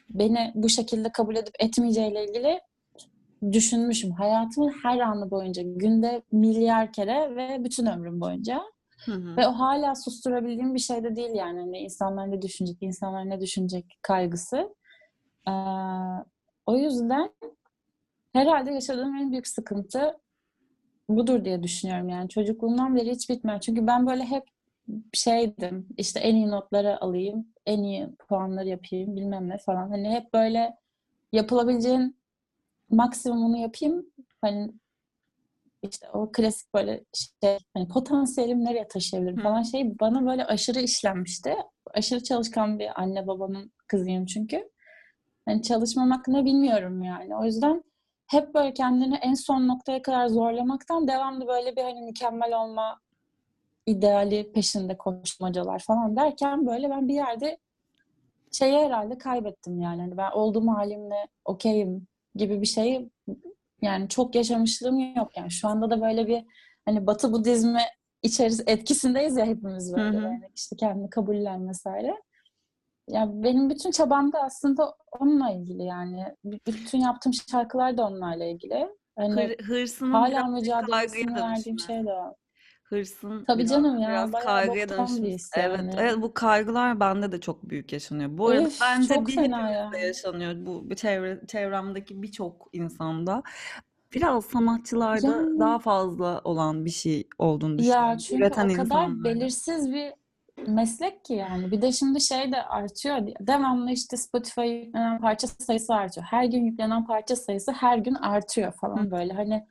beni 0.09 0.51
bu 0.55 0.69
şekilde 0.69 1.11
kabul 1.11 1.35
edip 1.35 1.53
etmeyeceğiyle 1.59 2.25
ilgili 2.25 2.59
düşünmüşüm. 3.51 4.11
Hayatımın 4.11 4.73
her 4.83 4.99
anı 4.99 5.31
boyunca, 5.31 5.63
günde 5.65 6.21
milyar 6.31 6.93
kere 6.93 7.35
ve 7.35 7.63
bütün 7.63 7.85
ömrüm 7.85 8.21
boyunca. 8.21 8.61
Hı 9.05 9.11
hı. 9.11 9.37
Ve 9.37 9.47
o 9.47 9.51
hala 9.51 9.95
susturabildiğim 9.95 10.75
bir 10.75 10.79
şey 10.79 11.03
de 11.03 11.15
değil 11.15 11.31
yani. 11.33 11.59
Hani 11.59 11.77
insanlar 11.79 12.31
ne 12.31 12.41
düşünecek, 12.41 12.77
insanlar 12.81 13.29
ne 13.29 13.41
düşünecek 13.41 13.99
kaygısı. 14.01 14.75
Ee, 15.47 15.51
o 16.65 16.77
yüzden 16.77 17.29
herhalde 18.33 18.71
yaşadığım 18.71 19.15
en 19.15 19.31
büyük 19.31 19.47
sıkıntı 19.47 20.17
budur 21.09 21.45
diye 21.45 21.63
düşünüyorum 21.63 22.09
yani. 22.09 22.29
Çocukluğumdan 22.29 22.95
beri 22.95 23.11
hiç 23.11 23.29
bitmiyor. 23.29 23.59
Çünkü 23.59 23.87
ben 23.87 24.07
böyle 24.07 24.23
hep 24.23 24.43
şeydim, 25.13 25.87
işte 25.97 26.19
en 26.19 26.35
iyi 26.35 26.49
notları 26.49 27.01
alayım, 27.03 27.47
en 27.65 27.83
iyi 27.83 28.07
puanları 28.29 28.67
yapayım, 28.67 29.15
bilmem 29.15 29.49
ne 29.49 29.57
falan. 29.57 29.89
Hani 29.89 30.09
hep 30.09 30.33
böyle 30.33 30.77
yapılabileceğin 31.33 32.17
maksimumunu 32.89 33.57
yapayım. 33.57 34.05
Hani 34.41 34.71
işte 35.83 36.09
o 36.13 36.31
klasik 36.31 36.73
böyle 36.73 37.03
şey, 37.13 37.57
hani 37.73 37.87
potansiyelim 37.87 38.65
nereye 38.65 38.87
taşıyabilirim 38.87 39.43
falan 39.43 39.63
şey 39.63 39.99
bana 39.99 40.25
böyle 40.25 40.45
aşırı 40.45 40.79
işlenmişti. 40.79 41.55
Aşırı 41.93 42.23
çalışkan 42.23 42.79
bir 42.79 43.01
anne 43.01 43.27
babanın 43.27 43.71
kızıyım 43.87 44.25
çünkü. 44.25 44.69
Hani 45.45 45.61
çalışmamak 45.61 46.27
ne 46.27 46.45
bilmiyorum 46.45 47.03
yani. 47.03 47.35
O 47.35 47.45
yüzden 47.45 47.83
hep 48.29 48.53
böyle 48.53 48.73
kendini 48.73 49.15
en 49.15 49.33
son 49.33 49.67
noktaya 49.67 50.01
kadar 50.01 50.27
zorlamaktan 50.27 51.07
devamlı 51.07 51.47
böyle 51.47 51.75
bir 51.75 51.81
hani 51.81 52.01
mükemmel 52.01 52.61
olma 52.63 52.99
ideali 53.85 54.51
peşinde 54.51 54.97
koşmacalar 54.97 55.79
falan 55.79 56.15
derken 56.15 56.67
böyle 56.67 56.89
ben 56.89 57.07
bir 57.07 57.13
yerde 57.13 57.57
şeyi 58.51 58.77
herhalde 58.77 59.17
kaybettim 59.17 59.81
yani. 59.81 60.01
Hani 60.01 60.17
ben 60.17 60.31
olduğum 60.31 60.67
halimle 60.67 61.27
okeyim 61.45 62.07
gibi 62.35 62.61
bir 62.61 62.65
şeyi 62.65 63.09
yani 63.81 64.09
çok 64.09 64.35
yaşamışlığım 64.35 65.15
yok 65.15 65.37
yani. 65.37 65.51
Şu 65.51 65.67
anda 65.67 65.89
da 65.89 66.01
böyle 66.01 66.27
bir 66.27 66.45
hani 66.85 67.07
Batı 67.07 67.33
Budizmi 67.33 67.81
içeris 68.23 68.63
etkisindeyiz 68.67 69.37
ya 69.37 69.45
hepimiz 69.45 69.91
Hı 69.93 69.97
böyle. 69.97 70.17
hı. 70.17 70.23
Yani 70.23 70.49
işte 70.55 70.75
kendini 70.75 71.09
kabullen 71.09 71.69
vesaire. 71.69 72.15
Ya 73.09 73.29
benim 73.43 73.69
bütün 73.69 73.91
çabam 73.91 74.33
da 74.33 74.39
aslında 74.43 74.95
onunla 75.19 75.51
ilgili 75.51 75.83
yani. 75.83 76.25
Bütün 76.45 76.99
yaptığım 76.99 77.33
şarkılar 77.33 77.97
da 77.97 78.07
onlarla 78.07 78.45
ilgili. 78.45 78.89
Hani 79.17 79.41
Hır, 79.41 79.65
hırsının 79.65 80.11
hala 80.11 80.47
mücadelesini 80.47 81.35
verdiğim 81.35 81.79
şey 81.79 82.05
de 82.05 82.13
o. 82.13 82.35
Hırsın 82.83 83.43
Tabii 83.47 83.59
biraz, 83.59 83.71
canım 83.71 83.99
ya 83.99 84.09
biraz 84.09 84.31
kaygıya 84.31 85.07
his 85.07 85.51
Evet, 85.55 85.79
yani. 85.79 85.91
evet 85.97 86.15
bu 86.21 86.33
kaygılar 86.33 86.99
bende 86.99 87.31
de 87.31 87.39
çok 87.41 87.69
büyük 87.69 87.93
yaşanıyor. 87.93 88.29
Bu 88.37 88.47
arada 88.47 88.63
Üf 88.63 88.81
bence 88.81 89.25
bir 89.27 89.49
ya. 89.49 89.91
yaşanıyor. 90.03 90.65
Bu 90.65 90.95
çevre, 90.95 91.41
çevremdeki 91.47 92.21
birçok 92.21 92.69
insanda. 92.73 93.43
Biraz 94.13 94.45
sanatçılarda 94.45 95.27
Yani 95.27 95.59
daha 95.59 95.79
fazla 95.79 96.41
olan 96.43 96.85
bir 96.85 96.89
şey 96.89 97.27
olduğunu 97.37 97.71
ya 97.71 97.77
düşünüyorum. 97.77 98.17
çünkü 98.17 98.41
Üreten 98.43 98.65
o 98.69 98.73
kadar 98.73 98.83
insanlarda. 98.83 99.23
belirsiz 99.23 99.91
bir 99.93 100.13
meslek 100.67 101.25
ki 101.25 101.33
yani. 101.33 101.71
Bir 101.71 101.81
de 101.81 101.91
şimdi 101.91 102.21
şey 102.21 102.51
de 102.51 102.63
artıyor. 102.63 103.17
Devamlı 103.39 103.91
işte 103.91 104.17
Spotify'a 104.17 104.65
yüklenen 104.65 105.21
parça 105.21 105.47
sayısı 105.47 105.93
artıyor. 105.93 106.27
Her 106.29 106.45
gün 106.45 106.65
yüklenen 106.65 107.05
parça 107.05 107.35
sayısı 107.35 107.71
her 107.71 107.97
gün 107.97 108.13
artıyor 108.13 108.73
Hı. 108.73 108.77
falan 108.77 109.11
böyle. 109.11 109.33
Hani 109.33 109.65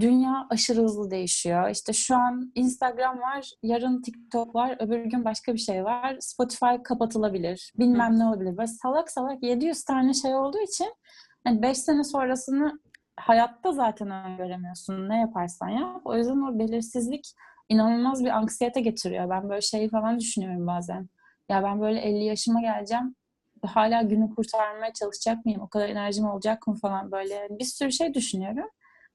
dünya 0.00 0.46
aşırı 0.50 0.82
hızlı 0.82 1.10
değişiyor. 1.10 1.70
İşte 1.70 1.92
şu 1.92 2.16
an 2.16 2.52
Instagram 2.54 3.20
var, 3.20 3.50
yarın 3.62 4.02
TikTok 4.02 4.54
var, 4.54 4.76
öbür 4.80 5.04
gün 5.04 5.24
başka 5.24 5.52
bir 5.54 5.58
şey 5.58 5.84
var. 5.84 6.16
Spotify 6.20 6.82
kapatılabilir, 6.84 7.72
Hı. 7.76 7.80
bilmem 7.80 8.18
ne 8.18 8.24
olabilir. 8.24 8.56
Böyle 8.56 8.66
salak 8.66 9.10
salak 9.10 9.42
700 9.42 9.84
tane 9.84 10.14
şey 10.14 10.34
olduğu 10.34 10.60
için 10.60 10.94
hani 11.44 11.62
5 11.62 11.78
sene 11.78 12.04
sonrasını 12.04 12.80
hayatta 13.16 13.72
zaten 13.72 14.10
öngöremiyorsun 14.10 15.08
ne 15.08 15.20
yaparsan 15.20 15.68
yap. 15.68 16.00
O 16.04 16.16
yüzden 16.16 16.40
o 16.40 16.58
belirsizlik 16.58 17.34
inanılmaz 17.68 18.24
bir 18.24 18.30
anksiyete 18.30 18.80
getiriyor. 18.80 19.30
Ben 19.30 19.48
böyle 19.50 19.60
şeyi 19.60 19.88
falan 19.90 20.20
düşünüyorum 20.20 20.66
bazen. 20.66 21.08
Ya 21.48 21.62
ben 21.62 21.80
böyle 21.80 22.00
50 22.00 22.24
yaşıma 22.24 22.60
geleceğim. 22.60 23.14
Hala 23.64 24.02
günü 24.02 24.34
kurtarmaya 24.34 24.92
çalışacak 24.92 25.44
mıyım? 25.44 25.60
O 25.60 25.68
kadar 25.68 25.88
enerjim 25.88 26.24
olacak 26.24 26.66
mı 26.66 26.74
falan 26.82 27.12
böyle. 27.12 27.48
Bir 27.50 27.64
sürü 27.64 27.92
şey 27.92 28.14
düşünüyorum. 28.14 28.68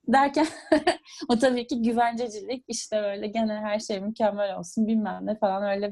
Derken 0.08 0.48
o 1.30 1.40
tabii 1.40 1.68
ki 1.68 1.82
güvencecilik 1.82 2.66
işte 2.68 3.02
böyle 3.04 3.28
gene 3.28 3.54
her 3.54 3.80
şey 3.80 4.00
mükemmel 4.02 4.58
olsun 4.58 4.88
bilmem 4.88 5.26
ne 5.26 5.36
falan 5.40 5.64
öyle 5.64 5.92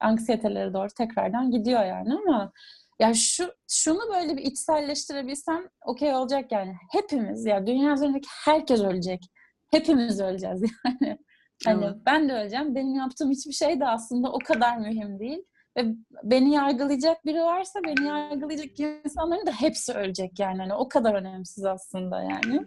anksiyetelere 0.00 0.74
doğru 0.74 0.88
tekrardan 0.88 1.50
gidiyor 1.50 1.84
yani 1.84 2.14
ama 2.14 2.52
ya 3.00 3.14
şu 3.14 3.52
şunu 3.68 4.00
böyle 4.14 4.36
bir 4.36 4.42
içselleştirebilsem 4.42 5.68
okey 5.86 6.14
olacak 6.14 6.52
yani. 6.52 6.76
Hepimiz 6.92 7.46
ya 7.46 7.66
dünya 7.66 7.92
üzerindeki 7.92 8.28
herkes 8.44 8.80
ölecek. 8.80 9.24
Hepimiz 9.70 10.20
öleceğiz 10.20 10.62
yani. 10.84 11.18
Hani 11.64 11.84
Evet. 11.84 11.96
ben 12.06 12.28
de 12.28 12.32
öleceğim. 12.32 12.74
Benim 12.74 12.94
yaptığım 12.94 13.30
hiçbir 13.30 13.52
şey 13.52 13.80
de 13.80 13.86
aslında 13.86 14.32
o 14.32 14.38
kadar 14.38 14.76
mühim 14.78 15.18
değil. 15.18 15.44
Ve 15.76 15.94
beni 16.22 16.54
yargılayacak 16.54 17.24
biri 17.24 17.40
varsa 17.40 17.80
beni 17.86 18.06
yargılayacak 18.06 18.80
insanların 19.04 19.46
da 19.46 19.50
hepsi 19.50 19.92
ölecek 19.92 20.38
yani. 20.38 20.58
Hani 20.58 20.74
o 20.74 20.88
kadar 20.88 21.14
önemsiz 21.14 21.64
aslında 21.64 22.22
yani. 22.22 22.64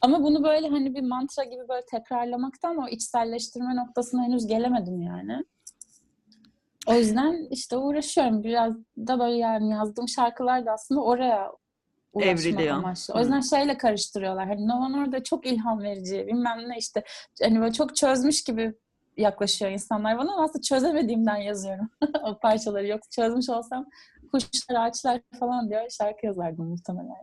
Ama 0.00 0.22
bunu 0.22 0.44
böyle 0.44 0.68
hani 0.68 0.94
bir 0.94 1.02
mantra 1.02 1.44
gibi 1.44 1.68
böyle 1.68 1.86
tekrarlamaktan 1.90 2.76
o 2.76 2.88
içselleştirme 2.88 3.76
noktasına 3.76 4.24
henüz 4.24 4.46
gelemedim 4.46 5.02
yani. 5.02 5.44
O 6.86 6.94
yüzden 6.94 7.46
işte 7.50 7.76
uğraşıyorum. 7.76 8.44
Biraz 8.44 8.74
da 8.98 9.18
böyle 9.18 9.36
yani 9.36 9.70
yazdığım 9.70 10.08
şarkılar 10.08 10.66
da 10.66 10.72
aslında 10.72 11.00
oraya 11.02 11.52
ulaşma 12.14 12.32
Evriliyor. 12.32 12.76
amaçlı. 12.76 13.14
O 13.14 13.20
yüzden 13.20 13.40
şeyle 13.40 13.78
karıştırıyorlar. 13.78 14.48
Hani 14.48 14.68
No 14.68 14.74
One 14.74 14.96
orada 14.96 15.22
çok 15.22 15.46
ilham 15.46 15.82
verici 15.82 16.26
bilmem 16.26 16.58
ne 16.68 16.78
işte. 16.78 17.04
Hani 17.42 17.60
böyle 17.60 17.72
çok 17.72 17.96
çözmüş 17.96 18.44
gibi 18.44 18.74
yaklaşıyor 19.16 19.70
insanlar 19.70 20.18
bana 20.18 20.32
ama 20.32 20.44
aslında 20.44 20.62
çözemediğimden 20.62 21.36
yazıyorum 21.36 21.90
o 22.22 22.38
parçaları. 22.38 22.86
Yok 22.86 23.00
çözmüş 23.10 23.48
olsam 23.48 23.86
kuşlar, 24.32 24.86
ağaçlar 24.86 25.20
falan 25.40 25.70
diyor 25.70 25.90
şarkı 25.90 26.26
yazardım 26.26 26.66
muhtemelen. 26.66 27.16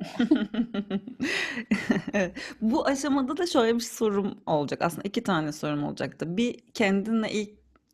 Bu 2.61 2.87
aşamada 2.87 3.37
da 3.37 3.47
şöyle 3.47 3.75
bir 3.75 3.79
sorum 3.79 4.37
olacak. 4.45 4.81
Aslında 4.81 5.03
iki 5.07 5.23
tane 5.23 5.51
sorum 5.51 5.83
olacaktı. 5.83 6.37
Bir 6.37 6.59
kendinle 6.73 7.31
ilk 7.31 7.49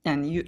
yani 0.06 0.46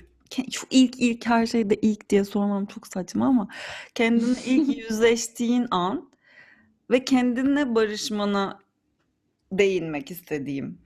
şu 0.52 0.68
ilk 0.70 1.02
ilk 1.02 1.26
her 1.26 1.46
şeyde 1.46 1.76
ilk 1.76 2.10
diye 2.10 2.24
sormam 2.24 2.66
çok 2.66 2.88
saçma 2.88 3.26
ama 3.26 3.48
kendinle 3.96 4.44
ilk 4.46 4.78
yüzleştiğin 4.90 5.68
an 5.72 6.10
ve 6.90 7.06
kendinle 7.06 7.76
barışmana 7.76 8.60
değinmek 9.52 10.12
istediğim 10.12 10.78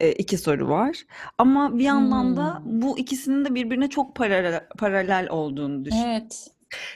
e, 0.00 0.12
iki 0.12 0.38
soru 0.38 0.68
var. 0.68 1.06
Ama 1.38 1.78
bir 1.78 1.84
yandan 1.84 2.36
da 2.36 2.58
Hmm. 2.58 2.82
bu 2.82 2.98
ikisinin 2.98 3.44
de 3.44 3.54
birbirine 3.54 3.90
çok 3.90 4.14
paralel, 4.16 4.68
paralel 4.78 5.28
olduğunu 5.30 5.84
düşünüyorum. 5.84 6.12
Evet. 6.12 6.50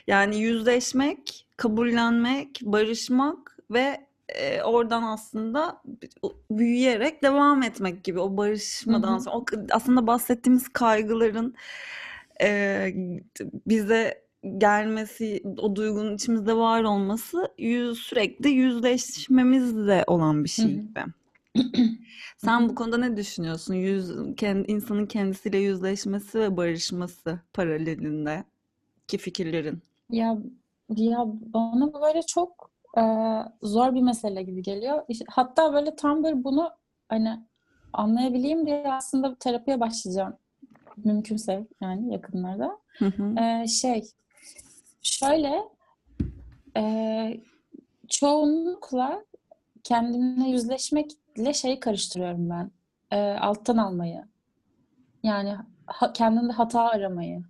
Yani 0.06 0.38
yüzleşmek, 0.38 1.46
kabullenmek, 1.56 2.60
barışmak 2.62 3.58
ve 3.70 4.06
e, 4.28 4.62
oradan 4.62 5.02
aslında 5.02 5.82
büyüyerek 6.50 7.22
devam 7.22 7.62
etmek 7.62 8.04
gibi 8.04 8.20
o 8.20 8.36
barışmadan 8.36 9.18
sonra 9.18 9.36
o, 9.36 9.44
aslında 9.70 10.06
bahsettiğimiz 10.06 10.68
kaygıların 10.68 11.54
e, 12.42 12.92
bize 13.66 14.22
gelmesi, 14.58 15.42
o 15.58 15.76
duygunun 15.76 16.14
içimizde 16.14 16.56
var 16.56 16.82
olması 16.82 17.48
yüz, 17.58 17.98
sürekli 17.98 18.50
yüzleşmemizle 18.50 20.04
olan 20.06 20.44
bir 20.44 20.48
şey 20.48 20.66
gibi. 20.66 21.00
Sen 22.36 22.68
bu 22.68 22.74
konuda 22.74 22.98
ne 22.98 23.16
düşünüyorsun? 23.16 23.74
Yüz, 23.74 24.12
kendi, 24.36 24.72
insanın 24.72 25.06
kendisiyle 25.06 25.58
yüzleşmesi 25.58 26.40
ve 26.40 26.56
barışması 26.56 27.40
paralelinde 27.52 28.44
ki 29.08 29.18
fikirlerin. 29.18 29.82
Ya 30.10 30.38
ya 30.96 31.24
bana 31.26 31.92
böyle 31.92 32.22
çok 32.22 32.70
e, 32.98 33.02
zor 33.62 33.94
bir 33.94 34.02
mesele 34.02 34.42
gibi 34.42 34.62
geliyor. 34.62 35.02
Hatta 35.28 35.72
böyle 35.72 35.96
tam 35.96 36.24
böyle 36.24 36.44
bunu 36.44 36.70
hani 37.08 37.40
anlayabileyim 37.92 38.66
diye 38.66 38.92
aslında 38.92 39.34
terapiye 39.34 39.80
başlayacağım 39.80 40.36
mümkünse 41.04 41.66
yani 41.80 42.12
yakınlarda. 42.12 42.78
Hı 42.98 43.06
hı. 43.06 43.40
E, 43.40 43.66
şey 43.66 44.02
şöyle 45.02 45.62
e, 46.76 47.40
çoğunlukla 48.08 49.24
kendimle 49.84 50.48
yüzleşmekle 50.48 51.54
şeyi 51.54 51.80
karıştırıyorum 51.80 52.50
ben. 52.50 52.70
E, 53.10 53.38
alttan 53.38 53.76
almayı. 53.76 54.24
Yani 55.22 55.56
ha, 55.86 56.12
kendimde 56.12 56.52
hata 56.52 56.80
aramayı. 56.80 57.42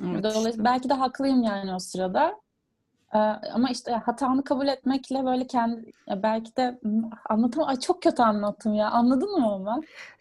Evet 0.00 0.24
Dolayısıyla 0.24 0.50
işte. 0.50 0.64
belki 0.64 0.88
de 0.88 0.94
haklıyım 0.94 1.42
yani 1.42 1.74
o 1.74 1.78
sırada. 1.78 2.42
Ee, 3.14 3.18
ama 3.52 3.70
işte 3.70 3.92
hatanı 3.92 4.44
kabul 4.44 4.66
etmekle 4.66 5.24
böyle 5.24 5.46
kendi 5.46 5.92
belki 6.22 6.56
de 6.56 6.80
anlatam 7.28 7.64
Ay 7.64 7.80
çok 7.80 8.02
kötü 8.02 8.22
anlattım 8.22 8.74
ya. 8.74 8.90
Anladın 8.90 9.40
mı 9.40 9.52
ama? 9.52 9.80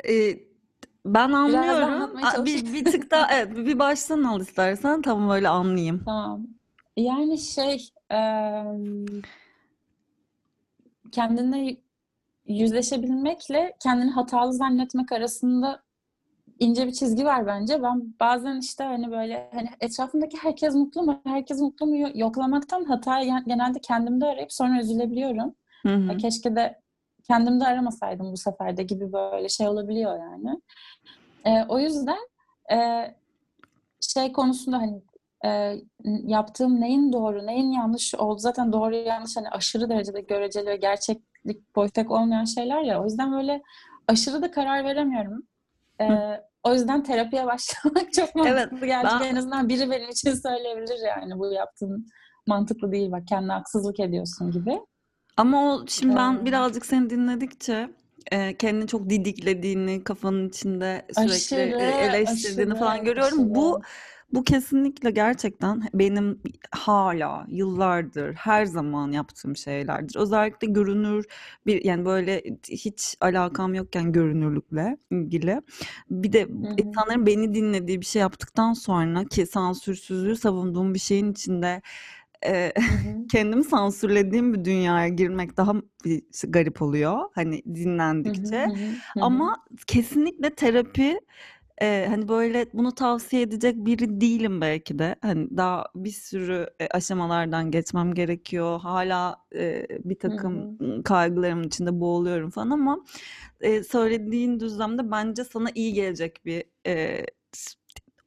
Ee, 0.10 0.40
ben 1.06 1.32
anlıyorum. 1.32 2.46
Bir, 2.46 2.74
bir 2.74 2.86
tık 2.86 3.12
daha 3.12 3.28
evet 3.34 3.56
bir 3.58 3.80
baştan 3.80 4.24
al 4.24 4.42
istersen 4.42 5.02
tam 5.02 5.30
öyle 5.30 5.50
anlayayım. 5.50 6.02
Tamam. 6.06 6.48
Yani 6.98 7.38
şey 7.38 7.90
em, 8.10 9.06
kendine 11.12 11.78
yüzleşebilmekle 12.48 13.74
kendini 13.84 14.12
hatalı 14.12 14.54
zannetmek 14.54 15.12
arasında 15.12 15.84
ince 16.60 16.88
bir 16.88 16.92
çizgi 16.92 17.26
var 17.26 17.46
bence. 17.46 17.84
Ben 17.84 18.14
bazen 18.20 18.60
işte 18.60 18.84
hani 18.84 19.12
böyle 19.12 19.50
hani 19.54 19.70
etrafımdaki 19.80 20.38
herkes 20.38 20.76
mutlu 20.76 21.04
mu, 21.04 21.22
herkes 21.26 21.60
mutlu 21.62 21.86
mu 21.86 22.10
yoklamaktan 22.16 22.84
hatayı 22.84 23.26
gen- 23.26 23.44
genelde 23.48 23.80
kendimde 23.80 24.26
arayıp 24.26 24.54
sonra 24.54 24.80
üzülebiliyorum. 24.82 25.56
Hı 25.86 25.96
hı. 25.96 26.18
keşke 26.18 26.56
de 26.56 26.82
kendimde 27.28 27.66
aramasaydım 27.66 28.32
bu 28.32 28.38
sefer 28.38 28.78
de 28.78 28.84
gibi 28.84 29.14
böyle 29.14 29.50
şey 29.50 29.68
olabiliyor 29.68 30.20
yani. 30.20 30.62
Ee, 31.46 31.66
o 31.70 31.80
yüzden 31.80 32.20
e, 32.74 33.08
şey 34.02 34.32
konusunda 34.32 34.78
hani 34.78 35.02
e, 35.46 35.76
yaptığım 36.06 36.82
neyin 36.82 37.14
doğru, 37.14 37.48
neyin 37.48 37.72
yanlış 37.72 38.16
oldu. 38.16 38.40
Zaten 38.40 38.74
doğru 38.74 38.96
yanlış 38.96 39.38
hani 39.38 39.50
aşırı 39.50 39.90
derecede 39.90 40.22
göreceli 40.22 40.66
ve 40.66 40.76
gerçeklik 40.76 41.76
boyutu 41.76 42.02
olmayan 42.10 42.46
şeyler 42.46 42.82
ya. 42.82 43.02
O 43.02 43.04
yüzden 43.06 43.32
böyle 43.32 43.62
aşırı 44.08 44.42
da 44.42 44.52
karar 44.52 44.86
veremiyorum. 44.86 45.44
Ee, 46.02 46.42
o 46.64 46.74
yüzden 46.74 47.04
terapiye 47.04 47.46
başlamak 47.46 48.14
çok 48.14 48.36
Evet, 48.36 48.72
mantıklı 48.72 48.86
geldi. 48.88 49.08
ben- 49.22 49.26
En 49.26 49.36
azından 49.36 49.70
biri 49.70 49.92
benim 49.92 50.10
için 50.10 50.34
söyleyebilir 50.34 51.00
yani 51.08 51.40
bu 51.40 51.52
yaptığın 51.54 52.08
mantıklı 52.48 52.92
değil 52.92 53.12
bak 53.12 53.28
kendine 53.28 53.52
haksızlık 53.54 54.00
ediyorsun 54.00 54.52
gibi. 54.52 54.80
Ama 55.38 55.74
o 55.76 55.88
şimdi 55.88 56.16
ben 56.16 56.42
Ee, 56.42 56.46
birazcık 56.46 56.86
seni 56.86 57.10
dinledikçe 57.10 57.90
e, 58.32 58.58
kendini 58.58 58.88
çok 58.88 59.10
didiklediğini, 59.10 60.04
kafanın 60.04 60.50
içinde 60.50 61.06
sürekli 61.14 61.56
Aşırı, 61.62 61.82
e, 61.82 62.06
eleştirdiğini 62.06 62.76
falan 62.76 62.94
aşırı, 62.94 63.06
görüyorum. 63.06 63.38
Bu 63.40 63.44
aşırı. 63.44 63.56
bu 63.56 63.82
kesinlikle 64.44 65.12
gerçekten 65.12 65.84
benim 65.94 66.42
hala 66.72 67.46
yıllardır 67.50 68.34
her 68.34 68.66
zaman 68.66 69.12
yaptığım 69.12 69.56
şeylerdir. 69.56 70.16
Özellikle 70.20 70.68
görünür 70.68 71.26
bir 71.66 71.86
yani 71.86 72.06
böyle 72.06 72.44
hiç 72.70 73.18
alakam 73.22 73.74
yokken 73.74 74.12
görünürlükle 74.12 74.98
ilgili. 75.12 75.62
Bir 76.12 76.34
de 76.34 76.42
Hı 76.42 76.46
hı. 76.46 76.76
insanların 76.78 77.26
beni 77.26 77.54
dinlediği 77.54 78.02
bir 78.02 78.06
şey 78.06 78.20
yaptıktan 78.20 78.74
sonra 78.74 79.26
ki 79.26 79.46
sansürsüzlüğü 79.46 80.36
savunduğum 80.36 80.94
bir 80.94 81.00
şeyin 81.00 81.32
içinde 81.32 81.82
e, 82.46 82.74
kendimi 83.32 83.64
sansürlediğim 83.64 84.54
bir 84.54 84.66
dünyaya 84.66 85.08
girmek 85.08 85.58
daha 85.58 85.74
bir 86.06 86.24
garip 86.48 86.82
oluyor. 86.82 87.20
Hani 87.36 87.62
dinlendikçe. 87.76 88.58
hı, 88.58 88.70
hı 88.70 89.20
hı. 89.20 89.26
Ama 89.26 89.66
kesinlikle 89.88 90.50
terapi 90.50 91.20
e, 91.82 92.06
hani 92.10 92.28
böyle 92.28 92.66
bunu 92.74 92.96
tavsiye 92.96 93.42
edecek 93.42 93.76
biri 93.78 94.22
değilim 94.22 94.62
belki 94.62 95.00
de. 95.00 95.16
Hani 95.22 95.58
daha 95.58 95.86
bir 95.96 96.12
sürü 96.12 96.68
aşamalardan 96.92 97.72
geçmem 97.72 98.14
gerekiyor. 98.14 98.80
Hala 98.80 99.46
e, 99.56 99.88
bir 100.06 100.20
Hı 100.26 100.32
takım 100.32 100.70
hı. 100.80 100.80
kaygılarımın 101.04 101.64
içinde 101.64 102.00
boğuluyorum 102.00 102.50
falan 102.50 102.70
ama 102.70 103.00
e, 103.62 103.84
söylediğin 103.84 104.60
düzlemde 104.60 105.12
bence 105.12 105.44
sana 105.44 105.70
iyi 105.76 105.94
gelecek 105.94 106.46
bir 106.46 106.64
e, 106.88 107.26
s- 107.54 107.76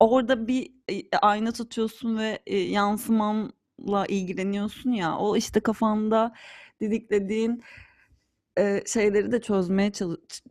orada 0.00 0.46
bir 0.48 0.72
e, 0.90 1.02
ayna 1.22 1.52
tutuyorsun 1.52 2.18
ve 2.18 2.38
e, 2.46 2.56
yansımanla 2.58 4.06
ilgileniyorsun 4.08 4.90
ya 4.92 5.16
o 5.18 5.36
işte 5.36 5.60
kafanda 5.60 6.34
didiklediğin 6.80 7.62
e, 8.58 8.82
şeyleri 8.86 9.32
de 9.32 9.40
çözmeye 9.40 9.92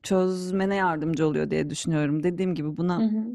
çözmene 0.04 0.76
yardımcı 0.76 1.28
oluyor 1.28 1.52
diye 1.52 1.70
düşünüyorum. 1.70 2.24
Dediğim 2.24 2.56
gibi 2.56 2.78
buna 2.78 3.00
hı. 3.02 3.26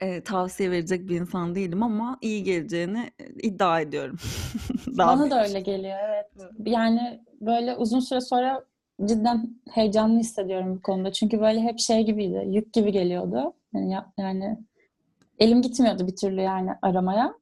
e, 0.00 0.20
tavsiye 0.20 0.70
verecek 0.70 1.08
bir 1.08 1.20
insan 1.20 1.54
değilim 1.54 1.82
ama 1.82 2.18
iyi 2.22 2.42
geleceğini 2.44 3.10
iddia 3.42 3.80
ediyorum. 3.80 4.16
Bana 4.86 5.24
bir. 5.24 5.30
da 5.30 5.44
öyle 5.44 5.60
geliyor 5.60 5.98
evet. 6.08 6.26
Yani 6.66 7.20
böyle 7.40 7.76
uzun 7.76 8.00
süre 8.00 8.20
sonra 8.20 8.64
cidden 9.04 9.60
heyecanlı 9.70 10.18
hissediyorum 10.18 10.76
bu 10.76 10.82
konuda. 10.82 11.12
Çünkü 11.12 11.40
böyle 11.40 11.60
hep 11.60 11.78
şey 11.78 12.04
gibiydi, 12.06 12.44
yük 12.46 12.72
gibi 12.72 12.92
geliyordu. 12.92 13.52
Yani, 13.74 13.92
ya- 13.92 14.12
yani 14.18 14.58
elim 15.38 15.62
gitmiyordu 15.62 16.06
bir 16.06 16.16
türlü 16.16 16.40
yani 16.40 16.70
aramaya. 16.82 17.34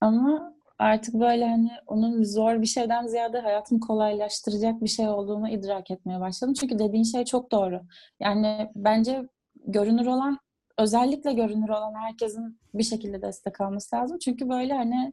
Ama 0.00 0.55
artık 0.78 1.14
böyle 1.14 1.48
hani 1.48 1.70
onun 1.86 2.22
zor 2.24 2.60
bir 2.60 2.66
şeyden 2.66 3.06
ziyade 3.06 3.38
hayatımı 3.40 3.80
kolaylaştıracak 3.80 4.82
bir 4.82 4.88
şey 4.88 5.08
olduğunu 5.08 5.48
idrak 5.48 5.90
etmeye 5.90 6.20
başladım. 6.20 6.54
Çünkü 6.54 6.78
dediğin 6.78 7.04
şey 7.04 7.24
çok 7.24 7.52
doğru. 7.52 7.80
Yani 8.20 8.70
bence 8.76 9.28
görünür 9.66 10.06
olan, 10.06 10.38
özellikle 10.78 11.32
görünür 11.32 11.68
olan 11.68 11.94
herkesin 11.94 12.60
bir 12.74 12.82
şekilde 12.84 13.22
destek 13.22 13.60
alması 13.60 13.96
lazım. 13.96 14.18
Çünkü 14.18 14.48
böyle 14.48 14.74
hani 14.74 15.12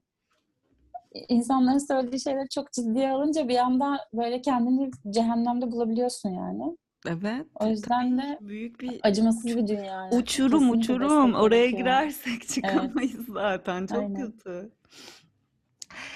insanların 1.29 1.77
söylediği 1.77 2.21
şeyleri 2.21 2.49
çok 2.49 2.71
ciddiye 2.71 3.11
alınca 3.11 3.47
bir 3.47 3.57
anda 3.57 3.99
böyle 4.13 4.41
kendini 4.41 4.91
cehennemde 5.09 5.71
bulabiliyorsun 5.71 6.29
yani. 6.29 6.77
Evet, 7.07 7.45
O 7.59 7.67
yüzden 7.67 8.17
de 8.17 8.37
büyük 8.41 8.81
bir 8.81 8.99
acımasız 9.03 9.45
bir 9.45 9.67
dünya 9.67 9.83
yani. 9.83 10.15
uçurum 10.15 10.59
Kesinlikle 10.59 10.93
uçurum. 10.93 11.33
Oraya 11.33 11.57
gerekiyor. 11.57 11.79
girersek 11.79 12.33
Evet, 12.33 12.47
çıkamayız 12.49 13.25
zaten. 13.33 13.85
Çok 13.87 13.97
aynen. 13.99 14.15
kötü. 14.31 14.71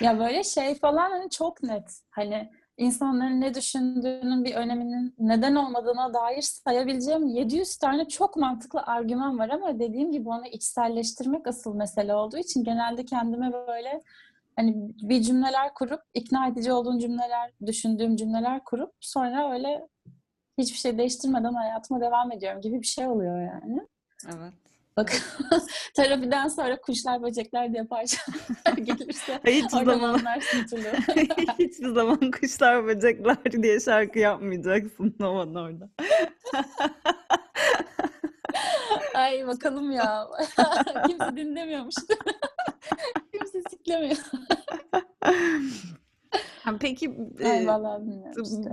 Ya 0.01 0.19
böyle 0.19 0.43
şey 0.43 0.75
falan 0.75 1.09
hani 1.09 1.29
çok 1.29 1.63
net. 1.63 2.01
Hani 2.09 2.49
insanların 2.77 3.41
ne 3.41 3.53
düşündüğünün 3.53 4.45
bir 4.45 4.55
öneminin 4.55 5.15
neden 5.19 5.55
olmadığına 5.55 6.13
dair 6.13 6.41
sayabileceğim 6.41 7.27
700 7.27 7.77
tane 7.77 8.07
çok 8.07 8.35
mantıklı 8.35 8.81
argüman 8.81 9.39
var 9.39 9.49
ama 9.49 9.79
dediğim 9.79 10.11
gibi 10.11 10.29
onu 10.29 10.47
içselleştirmek 10.47 11.47
asıl 11.47 11.75
mesele 11.75 12.15
olduğu 12.15 12.37
için 12.37 12.63
genelde 12.63 13.05
kendime 13.05 13.53
böyle 13.53 14.01
hani 14.55 14.73
bir 15.01 15.21
cümleler 15.21 15.73
kurup 15.73 16.01
ikna 16.13 16.47
edici 16.47 16.71
olduğum 16.71 16.99
cümleler, 16.99 17.51
düşündüğüm 17.65 18.15
cümleler 18.15 18.63
kurup 18.63 18.91
sonra 18.99 19.53
öyle 19.53 19.87
hiçbir 20.57 20.77
şey 20.77 20.97
değiştirmeden 20.97 21.53
hayatıma 21.53 22.01
devam 22.01 22.31
ediyorum 22.31 22.61
gibi 22.61 22.81
bir 22.81 22.87
şey 22.87 23.07
oluyor 23.07 23.41
yani. 23.41 23.87
Evet. 24.25 24.53
Bak 24.97 25.11
terapiden 25.95 26.47
sonra 26.47 26.81
kuşlar 26.81 27.23
böcekler 27.23 27.73
diye 27.73 27.83
parçalar 27.83 28.77
gelirse 28.77 29.39
Hiçbir 29.45 29.77
oradan 29.77 29.93
zaman 29.93 30.13
anlarsın 30.13 30.65
türlü. 30.65 30.83
hiçbir 31.59 31.89
zaman 31.89 32.31
kuşlar 32.31 32.85
böcekler 32.85 33.63
diye 33.63 33.79
şarkı 33.79 34.19
yapmayacaksın 34.19 35.15
Novan 35.19 35.55
orada. 35.55 35.89
Ay 39.13 39.47
bakalım 39.47 39.91
ya. 39.91 40.27
Kimse 41.07 41.35
dinlemiyormuş. 41.35 41.95
Kimse 43.33 43.61
siklemiyor. 43.69 44.17
Peki 46.79 47.09
Ay 47.45 47.57
e, 47.57 47.67
işte. 48.43 48.71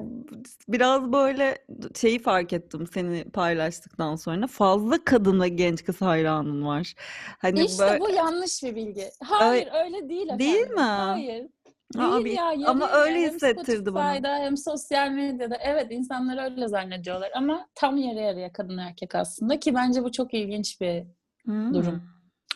biraz 0.69 1.13
böyle 1.13 1.59
şeyi 2.01 2.19
fark 2.19 2.53
ettim 2.53 2.87
seni 2.95 3.25
paylaştıktan 3.25 4.17
sonra 4.17 4.47
fazla 4.47 5.05
kadın 5.05 5.41
ve 5.41 5.49
genç 5.49 5.85
kız 5.85 6.01
hayranın 6.01 6.67
var. 6.67 6.95
Hani 7.39 7.65
İşte 7.65 7.83
böyle 7.83 8.01
bu 8.01 8.11
yanlış 8.11 8.63
bir 8.63 8.75
bilgi. 8.77 9.11
Hayır 9.23 9.69
öyle 9.85 10.09
değil 10.09 10.29
değil 10.39 10.55
efendim. 10.55 10.75
mi? 10.75 10.81
Hayır. 10.81 11.47
Değil 11.95 12.25
bir- 12.25 12.31
ya 12.33 12.53
yarı 12.53 12.69
ama 12.71 12.91
öyle 12.93 13.21
hem 13.23 13.35
hissettirdi 13.35 13.95
bana. 13.95 14.29
Hem 14.39 14.57
sosyal 14.57 15.11
medyada. 15.11 15.57
Evet 15.61 15.87
insanlar 15.91 16.45
öyle 16.51 16.69
zannediyorlar 16.69 17.31
ama 17.35 17.67
tam 17.75 17.97
yarı 17.97 18.19
yarıya 18.21 18.53
kadın 18.53 18.79
erkek 18.79 19.15
aslında 19.15 19.61
ki 19.61 19.75
bence 19.75 20.05
bu 20.05 20.13
çok 20.13 20.35
ilginç 20.35 20.81
bir 20.81 21.05
Hmm. 21.45 21.75
durum. 21.75 22.03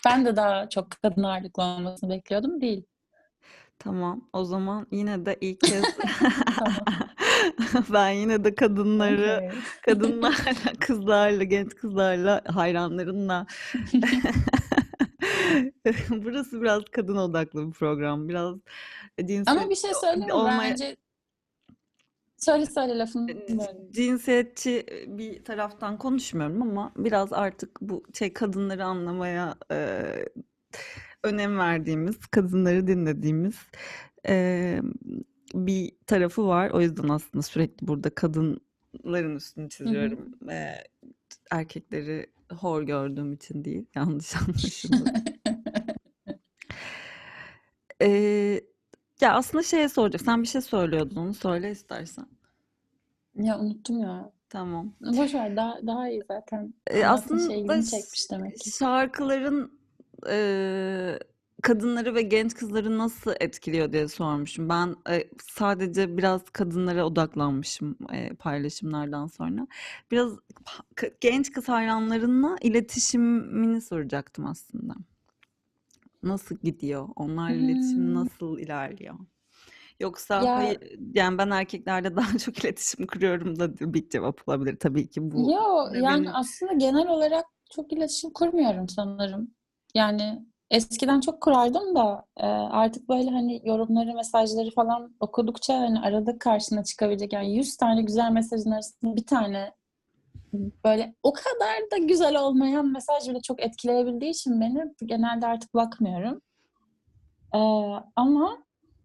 Ben 0.07 0.25
de 0.25 0.37
daha 0.37 0.69
çok 0.69 0.91
kadın 1.03 1.23
ağırlıklı 1.23 1.63
olmasını 1.63 2.11
bekliyordum. 2.11 2.61
Değil. 2.61 2.85
Tamam. 3.79 4.29
O 4.33 4.45
zaman 4.45 4.87
yine 4.91 5.27
de 5.27 5.37
ilk 5.41 5.61
kez 5.61 5.85
Tamam. 6.59 6.73
ben 7.93 8.11
yine 8.11 8.45
de 8.45 8.55
kadınları 8.55 9.37
Okey. 9.47 9.59
kadınlarla, 9.83 10.73
kızlarla, 10.81 11.45
genç 11.45 11.75
kızlarla, 11.75 12.43
hayranlarınla 12.47 13.47
Burası 16.11 16.63
biraz 16.63 16.83
kadın 16.85 17.17
odaklı 17.17 17.67
bir 17.69 17.73
program. 17.73 18.29
Biraz 18.29 18.57
Ama 19.47 19.71
bir 19.71 19.75
şey 19.75 19.95
söyleyeyim 19.95 20.27
mi? 20.27 20.33
olmaya 20.33 20.71
Bence 20.71 20.97
söyle 22.37 22.67
söyle 22.67 22.99
lafını 22.99 23.29
böldüm. 23.29 23.59
cinsiyetçi 23.91 24.87
bir 25.07 25.45
taraftan 25.45 25.99
konuşmuyorum 25.99 26.63
ama 26.63 26.93
biraz 26.97 27.33
artık 27.33 27.81
bu 27.81 28.03
şey 28.15 28.33
kadınları 28.33 28.85
anlamaya 28.85 29.55
e, 29.73 30.03
önem 31.25 31.59
verdiğimiz, 31.59 32.27
kadınları 32.27 32.87
dinlediğimiz 32.87 33.55
e, 34.29 34.81
bir 35.55 35.93
tarafı 36.07 36.47
var. 36.47 36.71
O 36.71 36.81
yüzden 36.81 37.09
aslında 37.09 37.43
sürekli 37.43 37.89
burada 37.89 38.11
kadınların 38.11 39.37
üstünü 39.37 39.63
Hı 39.63 39.67
hı. 39.67 39.69
çiziyorum. 39.69 40.51
E, 40.51 40.75
erkekleri 41.51 42.27
hor 42.53 42.83
gördüğüm 42.83 43.33
için 43.33 43.65
değil, 43.65 43.87
yanlış 43.95 44.37
anlaşılmasın. 44.37 45.15
E, 48.03 48.09
ya 49.21 49.35
aslında 49.35 49.63
şeye 49.63 49.89
soracak. 49.89 50.21
Sen 50.21 50.43
bir 50.43 50.49
şey 50.49 50.61
söylüyordun, 50.61 51.17
onu 51.17 51.35
söyle 51.35 51.71
istersen. 51.71 52.27
Ya 53.35 53.59
unuttum 53.59 53.99
ya. 54.01 54.33
Tamam. 54.49 54.95
Boş 55.01 55.35
ver 55.35 55.57
daha 55.57 55.87
daha 55.87 56.09
iyi 56.09 56.23
zaten. 56.29 56.75
E, 56.87 56.93
şey 56.95 57.07
aslında 57.07 57.55
ilgini 57.55 57.85
çekmiş 57.85 58.31
demek 58.31 58.57
ki. 58.59 58.71
şarkıların 58.71 59.78
e, 60.29 61.19
kadınları 61.63 62.15
ve 62.15 62.23
genç 62.23 62.55
kızları 62.55 62.99
nasıl 62.99 63.33
etkiliyor 63.41 63.93
diye 63.93 64.09
sormuşum. 64.09 64.69
Ben 64.69 64.97
e, 65.11 65.29
sadece 65.53 66.17
biraz 66.17 66.43
kadınlara 66.53 67.07
odaklanmışım 67.07 67.99
e, 68.13 68.35
paylaşımlardan 68.35 69.27
sonra. 69.27 69.67
Biraz 70.11 70.33
genç 71.21 71.53
kız 71.53 71.69
hayranlarınla 71.69 72.57
iletişimini 72.63 73.81
soracaktım 73.81 74.47
aslında. 74.47 74.95
Nasıl 76.23 76.57
gidiyor? 76.63 77.09
Onlarla 77.17 77.55
iletişim 77.57 78.15
Hmm, 78.15 78.15
nasıl 78.15 78.59
ilerliyor? 78.59 79.15
Yoksa 80.01 80.51
ya 80.51 80.55
hayır, 80.55 80.81
yani 81.15 81.39
ben 81.39 81.51
erkeklerle 81.51 82.17
daha 82.17 82.39
çok 82.39 82.59
iletişim 82.65 83.07
kuruyorum 83.07 83.59
da 83.61 83.95
bir 83.95 84.11
cevap 84.11 84.49
olabilir 84.49 84.77
tabii 84.81 85.09
ki 85.11 85.33
bu. 85.33 85.53
yo 85.53 85.89
Ve 85.93 85.99
yani 86.03 86.07
benim 86.09 86.33
aslında 86.33 86.73
genel 86.73 87.09
olarak 87.09 87.45
çok 87.71 87.93
iletişim 87.93 88.33
kurmuyorum 88.33 88.89
sanırım. 88.89 89.55
Yani 89.95 90.47
eskiden 90.71 91.21
çok 91.21 91.41
kurardım 91.41 91.95
da 91.95 92.25
e, 92.37 92.47
artık 92.47 93.09
böyle 93.09 93.31
hani 93.31 93.61
yorumları, 93.65 94.15
mesajları 94.15 94.71
falan 94.71 95.17
okudukça 95.21 95.75
hani 95.75 96.01
arada 96.01 96.39
karşına 96.39 96.85
çıkabilecek 96.85 97.33
yani 97.33 97.57
100 97.57 97.77
tane 97.77 98.03
güzel 98.03 98.31
mesajın 98.31 98.71
arasında 98.71 99.17
bir 99.17 99.27
tane 99.27 99.73
böyle 100.85 101.15
o 101.23 101.33
kadar 101.33 101.91
da 101.93 102.07
güzel 102.07 102.37
olmayan 102.37 102.93
mesaj 102.93 103.29
bile 103.29 103.41
çok 103.41 103.63
etkileyebildiği 103.63 104.31
için 104.31 104.61
beni 104.61 104.95
genelde 105.07 105.47
artık 105.47 105.75
bakmıyorum. 105.75 106.41
Ee, 107.55 107.59
ama 108.17 108.59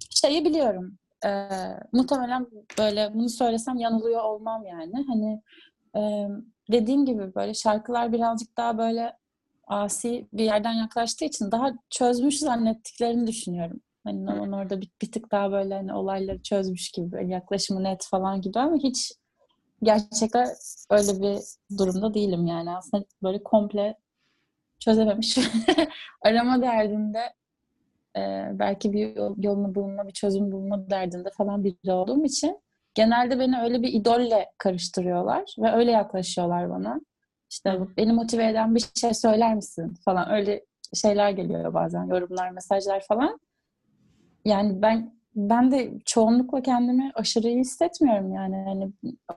şeyi 0.10 0.46
biliyorum. 0.46 0.98
Ee, 1.26 1.50
muhtemelen 1.92 2.48
böyle 2.78 3.14
bunu 3.14 3.30
söylesem 3.30 3.78
yanılıyor 3.78 4.24
olmam 4.24 4.66
yani. 4.66 5.06
Hani 5.08 5.42
e, 5.96 6.28
dediğim 6.72 7.06
gibi 7.06 7.36
böyle 7.36 7.54
şarkılar 7.54 8.14
birazcık 8.14 8.58
daha 8.58 8.78
böyle 8.78 9.18
asi 9.68 10.28
bir 10.34 10.44
yerden 10.44 10.74
yaklaştığı 10.74 11.26
için 11.26 11.52
daha 11.52 11.72
çözmüş 11.90 12.40
zannettiklerini 12.40 13.28
düşünüyorum. 13.28 13.82
Hani 14.04 14.26
Nalan 14.26 14.52
orada 14.52 14.82
bir, 14.82 14.92
bir 15.02 15.12
tık 15.12 15.32
daha 15.32 15.52
böyle 15.52 15.74
hani 15.74 15.94
olayları 15.94 16.42
çözmüş 16.44 16.92
gibi 16.92 17.12
böyle 17.12 17.34
yaklaşımı 17.34 17.84
net 17.84 18.06
falan 18.06 18.42
gibi 18.42 18.60
ama 18.60 18.78
hiç 18.78 19.12
gerçekten 19.84 20.48
öyle 20.90 21.22
bir 21.22 21.40
durumda 21.78 22.14
değilim 22.14 22.48
yani. 22.48 22.78
Aslında 22.78 23.06
böyle 23.24 23.44
komple 23.44 23.96
çözememiş. 24.80 25.38
Arama 26.22 26.62
derdinde 26.62 27.20
e, 28.18 28.50
belki 28.60 28.94
bir 28.94 29.16
yol- 29.16 29.44
yolunu 29.44 29.76
bulma, 29.76 30.08
bir 30.08 30.14
çözüm 30.14 30.52
bulma 30.52 30.90
derdinde 30.90 31.30
falan 31.38 31.64
biri 31.64 31.92
olduğum 31.92 32.26
için 32.26 32.60
genelde 32.96 33.40
beni 33.40 33.62
öyle 33.62 33.82
bir 33.82 33.94
idolle 33.94 34.52
karıştırıyorlar 34.58 35.56
ve 35.60 35.72
öyle 35.72 35.92
yaklaşıyorlar 35.92 36.70
bana. 36.70 37.02
İşte 37.54 37.80
beni 37.98 38.14
motive 38.14 38.50
eden 38.50 38.76
bir 38.76 38.86
şey 38.96 39.14
söyler 39.14 39.56
misin 39.56 39.94
falan 40.06 40.32
öyle 40.32 40.66
şeyler 40.94 41.30
geliyor 41.30 41.74
bazen 41.74 42.04
yorumlar, 42.04 42.52
mesajlar 42.52 43.04
falan. 43.08 43.40
Yani 44.46 44.82
ben 44.82 45.14
ben 45.36 45.72
de 45.72 45.94
çoğunlukla 46.06 46.62
kendimi 46.62 47.12
aşırı 47.16 47.48
iyi 47.48 47.60
hissetmiyorum 47.60 48.34
yani. 48.34 48.56
Hani 48.56 48.92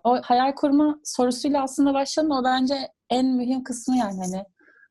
o 0.04 0.20
hayal 0.22 0.52
kurma 0.54 1.00
sorusuyla 1.04 1.62
aslında 1.62 1.94
başladım. 1.94 2.30
O 2.30 2.44
bence 2.44 2.88
en 3.10 3.26
mühim 3.26 3.64
kısmı 3.64 3.96
yani 3.96 4.20
hani 4.20 4.44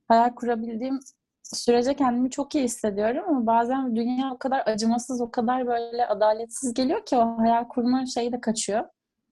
hayal 0.07 0.35
kurabildiğim 0.35 0.99
sürece 1.43 1.93
kendimi 1.93 2.29
çok 2.29 2.55
iyi 2.55 2.63
hissediyorum 2.63 3.23
ama 3.27 3.45
bazen 3.45 3.95
dünya 3.95 4.31
o 4.33 4.37
kadar 4.37 4.63
acımasız, 4.65 5.21
o 5.21 5.31
kadar 5.31 5.67
böyle 5.67 6.07
adaletsiz 6.07 6.73
geliyor 6.73 7.05
ki 7.05 7.17
o 7.17 7.37
hayal 7.37 7.67
kurma 7.67 8.05
şeyi 8.05 8.31
de 8.31 8.41
kaçıyor. 8.41 8.85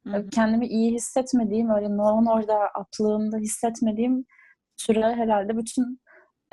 Hı 0.07 0.17
hı. 0.17 0.29
Kendimi 0.29 0.67
iyi 0.67 0.93
hissetmediğim, 0.93 1.69
öyle 1.69 1.97
Noah'ın 1.97 2.25
orada 2.25 2.55
atlığında 2.55 3.37
hissetmediğim 3.37 4.25
süre 4.77 5.15
herhalde 5.15 5.57
bütün 5.57 5.99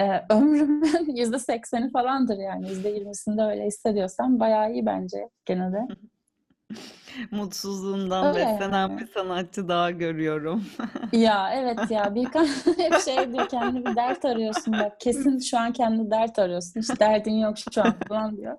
e, 0.00 0.24
ömrümün 0.30 1.16
yüzde 1.16 1.38
sekseni 1.38 1.90
falandır 1.90 2.38
yani. 2.38 2.68
Yüzde 2.68 2.88
yirmisinde 2.88 3.42
öyle 3.42 3.66
hissediyorsam 3.66 4.40
bayağı 4.40 4.72
iyi 4.72 4.86
bence 4.86 5.28
gene 5.46 5.72
de. 5.72 5.86
Mutsuzluğundan 7.30 8.26
Öyle 8.26 8.46
beslenen 8.46 8.88
yani. 8.88 9.00
bir 9.00 9.06
sanatçı 9.06 9.68
daha 9.68 9.90
görüyorum. 9.90 10.64
Ya 11.12 11.50
evet 11.54 11.90
ya 11.90 12.14
Birkan 12.14 12.46
hep 12.76 13.00
şey 13.00 13.32
diyor 13.32 13.48
kendine 13.48 13.90
bir 13.90 13.96
dert 13.96 14.24
arıyorsun 14.24 14.72
bak 14.72 15.00
kesin 15.00 15.38
şu 15.38 15.58
an 15.58 15.72
kendi 15.72 16.10
dert 16.10 16.38
arıyorsun 16.38 16.80
hiç 16.80 17.00
derdin 17.00 17.34
yok 17.34 17.54
şu 17.74 17.82
an 17.82 17.94
falan 18.08 18.36
diyor. 18.36 18.56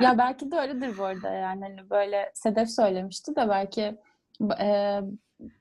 Ya 0.00 0.18
belki 0.18 0.50
de 0.50 0.56
öyledir 0.56 0.98
bu 0.98 1.04
arada 1.04 1.30
yani 1.30 1.64
hani 1.64 1.90
böyle 1.90 2.30
Sedef 2.34 2.70
söylemişti 2.70 3.36
de 3.36 3.48
belki 3.48 3.98
e, 4.60 5.00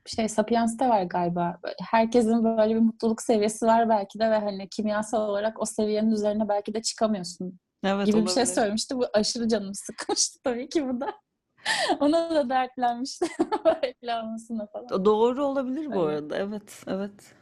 şey 0.05 0.29
Sapiens'te 0.29 0.89
var 0.89 1.03
galiba. 1.03 1.59
Herkesin 1.91 2.43
böyle 2.43 2.75
bir 2.75 2.79
mutluluk 2.79 3.21
seviyesi 3.21 3.65
var 3.65 3.89
belki 3.89 4.19
de 4.19 4.31
ve 4.31 4.37
hani 4.37 4.69
kimyasal 4.69 5.29
olarak 5.29 5.61
o 5.61 5.65
seviyenin 5.65 6.11
üzerine 6.11 6.49
belki 6.49 6.73
de 6.73 6.81
çıkamıyorsun 6.81 7.59
Evet 7.83 8.05
gibi 8.05 8.21
bir 8.21 8.27
şey 8.27 8.43
olabilir. 8.43 8.55
söylemişti. 8.55 8.95
Bu 8.95 9.05
aşırı 9.13 9.47
canımı 9.47 9.75
sıkmıştı 9.75 10.39
tabii 10.43 10.69
ki 10.69 10.89
bu 10.89 11.01
da. 11.01 11.13
Ona 11.99 12.29
da 12.29 12.49
dertlenmişti 12.49 13.25
öyle 13.65 14.15
olmasına 14.15 14.67
falan. 14.67 15.05
Doğru 15.05 15.45
olabilir 15.45 15.85
bu 15.91 16.07
Öyle. 16.07 16.17
arada. 16.17 16.37
Evet, 16.37 16.83
evet. 16.87 17.35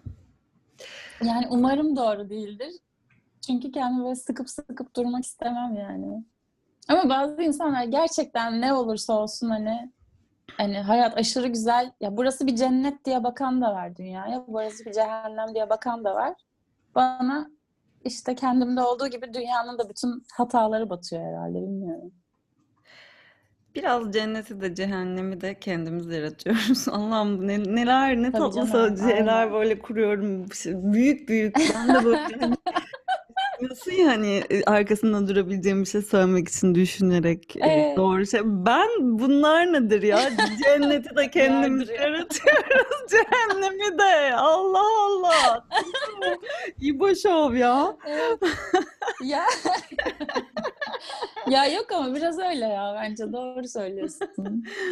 Yani 1.23 1.47
umarım 1.49 1.95
doğru 1.95 2.29
değildir. 2.29 2.71
Çünkü 3.47 3.71
kendimi 3.71 4.03
böyle 4.03 4.15
sıkıp 4.15 4.49
sıkıp 4.49 4.95
durmak 4.95 5.23
istemem 5.25 5.75
yani. 5.75 6.25
Ama 6.89 7.09
bazı 7.09 7.41
insanlar 7.41 7.83
gerçekten 7.83 8.61
ne 8.61 8.73
olursa 8.73 9.13
olsun 9.13 9.49
hani 9.49 9.91
hani 10.57 10.77
hayat 10.79 11.17
aşırı 11.17 11.47
güzel. 11.47 11.91
Ya 12.01 12.17
burası 12.17 12.47
bir 12.47 12.55
cennet 12.55 13.05
diye 13.05 13.23
bakan 13.23 13.61
da 13.61 13.73
var 13.73 13.95
dünyaya. 13.95 14.43
Burası 14.47 14.85
bir 14.85 14.91
cehennem 14.91 15.53
diye 15.55 15.69
bakan 15.69 16.03
da 16.03 16.15
var. 16.15 16.33
Bana 16.95 17.49
işte 18.03 18.35
kendimde 18.35 18.81
olduğu 18.81 19.07
gibi 19.07 19.33
dünyanın 19.33 19.77
da 19.79 19.89
bütün 19.89 20.23
hataları 20.33 20.89
batıyor 20.89 21.21
herhalde 21.23 21.61
bilmiyorum. 21.61 22.11
Biraz 23.75 24.11
cenneti 24.13 24.61
de 24.61 24.75
cehennemi 24.75 25.41
de 25.41 25.59
kendimiz 25.59 26.07
yaratıyoruz. 26.07 26.87
Allah'ım 26.91 27.47
ne, 27.47 27.63
neler 27.63 28.17
ne 28.17 28.31
Tabii 28.31 28.41
tatlı 28.41 28.67
canım, 28.71 28.97
şeyler 28.97 29.37
aynen. 29.37 29.53
böyle 29.53 29.79
kuruyorum. 29.79 30.45
Büyük 30.65 31.29
büyük. 31.29 31.55
Ben 31.75 31.95
de 31.95 32.05
böyle 32.05 32.27
Nasıl 33.61 33.91
yani 33.91 34.43
e, 34.49 34.63
arkasında 34.63 35.27
durabileceğim 35.27 35.81
bir 35.81 35.87
şey 35.87 36.01
söylemek 36.01 36.47
için 36.47 36.75
düşünerek 36.75 37.55
e, 37.55 37.59
Evet. 37.59 37.97
doğru 37.97 38.25
şey. 38.25 38.41
Ben 38.43 38.89
bunlar 38.99 39.73
nedir 39.73 40.01
ya? 40.01 40.19
Cenneti 40.63 41.15
de 41.15 41.29
kendimiz 41.31 41.89
yaratıyoruz. 41.89 43.09
Cehennemi 43.11 43.99
de. 43.99 44.35
Allah 44.35 44.83
Allah. 45.05 45.67
İbo 46.81 47.15
Şov 47.15 47.53
ya. 47.53 47.97
Evet. 48.07 48.39
Ya 49.23 49.43
ya 51.49 51.65
yok 51.65 51.91
ama 51.91 52.15
biraz 52.15 52.39
öyle 52.39 52.65
ya 52.65 52.95
bence 53.01 53.33
doğru 53.33 53.67
söylüyorsun. 53.67 54.27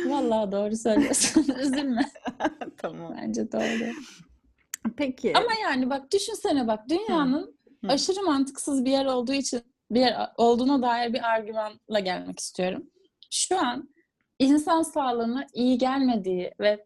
Vallahi 0.07 0.51
doğru 0.51 0.75
söylüyorsun. 0.75 1.45
Üzülme. 1.61 2.05
Tamam. 2.77 3.15
Bence 3.21 3.51
doğru. 3.51 3.91
Peki. 4.97 5.33
Ama 5.37 5.49
yani 5.61 5.89
bak 5.89 6.11
düşünsene 6.13 6.67
bak 6.67 6.79
dünyanın 6.89 7.41
Hı. 7.43 7.62
Aşırı 7.87 8.23
mantıksız 8.23 8.85
bir 8.85 8.91
yer 8.91 9.05
olduğu 9.05 9.33
için 9.33 9.61
bir 9.91 9.99
yer 9.99 10.29
olduğuna 10.37 10.81
dair 10.81 11.13
bir 11.13 11.33
argümanla 11.33 11.99
gelmek 11.99 12.39
istiyorum. 12.39 12.83
Şu 13.31 13.59
an 13.59 13.89
insan 14.39 14.81
sağlığına 14.81 15.47
iyi 15.53 15.77
gelmediği 15.77 16.51
ve 16.59 16.85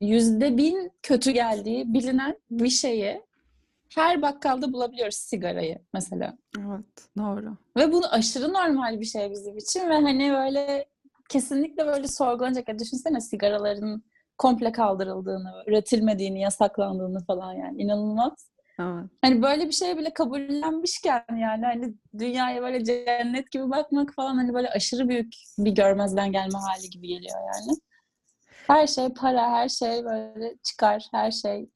yüzde 0.00 0.56
bin 0.56 0.92
kötü 1.02 1.30
geldiği 1.30 1.94
bilinen 1.94 2.38
bir 2.50 2.70
şeyi 2.70 3.22
her 3.94 4.22
bakkalda 4.22 4.72
bulabiliyoruz 4.72 5.14
sigarayı 5.14 5.78
mesela. 5.92 6.38
Evet, 6.58 7.08
doğru. 7.18 7.56
Ve 7.76 7.92
bunu 7.92 8.12
aşırı 8.14 8.52
normal 8.52 9.00
bir 9.00 9.04
şey 9.04 9.30
bizim 9.30 9.56
için 9.56 9.90
ve 9.90 9.94
hani 9.94 10.32
böyle 10.32 10.86
kesinlikle 11.28 11.86
böyle 11.86 12.08
sorgulanacak. 12.08 12.68
Ya 12.68 12.78
düşünsene 12.78 13.20
sigaraların 13.20 14.02
komple 14.38 14.72
kaldırıldığını, 14.72 15.52
üretilmediğini, 15.66 16.40
yasaklandığını 16.40 17.24
falan 17.24 17.52
yani 17.52 17.82
inanılmaz. 17.82 18.50
Evet. 18.80 19.04
Hani 19.22 19.42
böyle 19.42 19.66
bir 19.66 19.72
şeye 19.72 19.98
bile 19.98 20.14
kabullenmişken 20.14 21.24
yani 21.40 21.64
hani 21.64 21.94
dünyaya 22.18 22.62
böyle 22.62 22.84
cennet 22.84 23.50
gibi 23.50 23.70
bakmak 23.70 24.14
falan 24.14 24.36
hani 24.36 24.54
böyle 24.54 24.70
aşırı 24.70 25.08
büyük 25.08 25.32
bir 25.58 25.70
görmezden 25.70 26.32
gelme 26.32 26.58
hali 26.58 26.90
gibi 26.90 27.06
geliyor 27.08 27.38
yani. 27.54 27.78
Her 28.66 28.86
şey 28.86 29.08
para, 29.08 29.50
her 29.50 29.68
şey 29.68 30.04
böyle 30.04 30.54
çıkar, 30.62 31.08
her 31.12 31.30
şey 31.30 31.68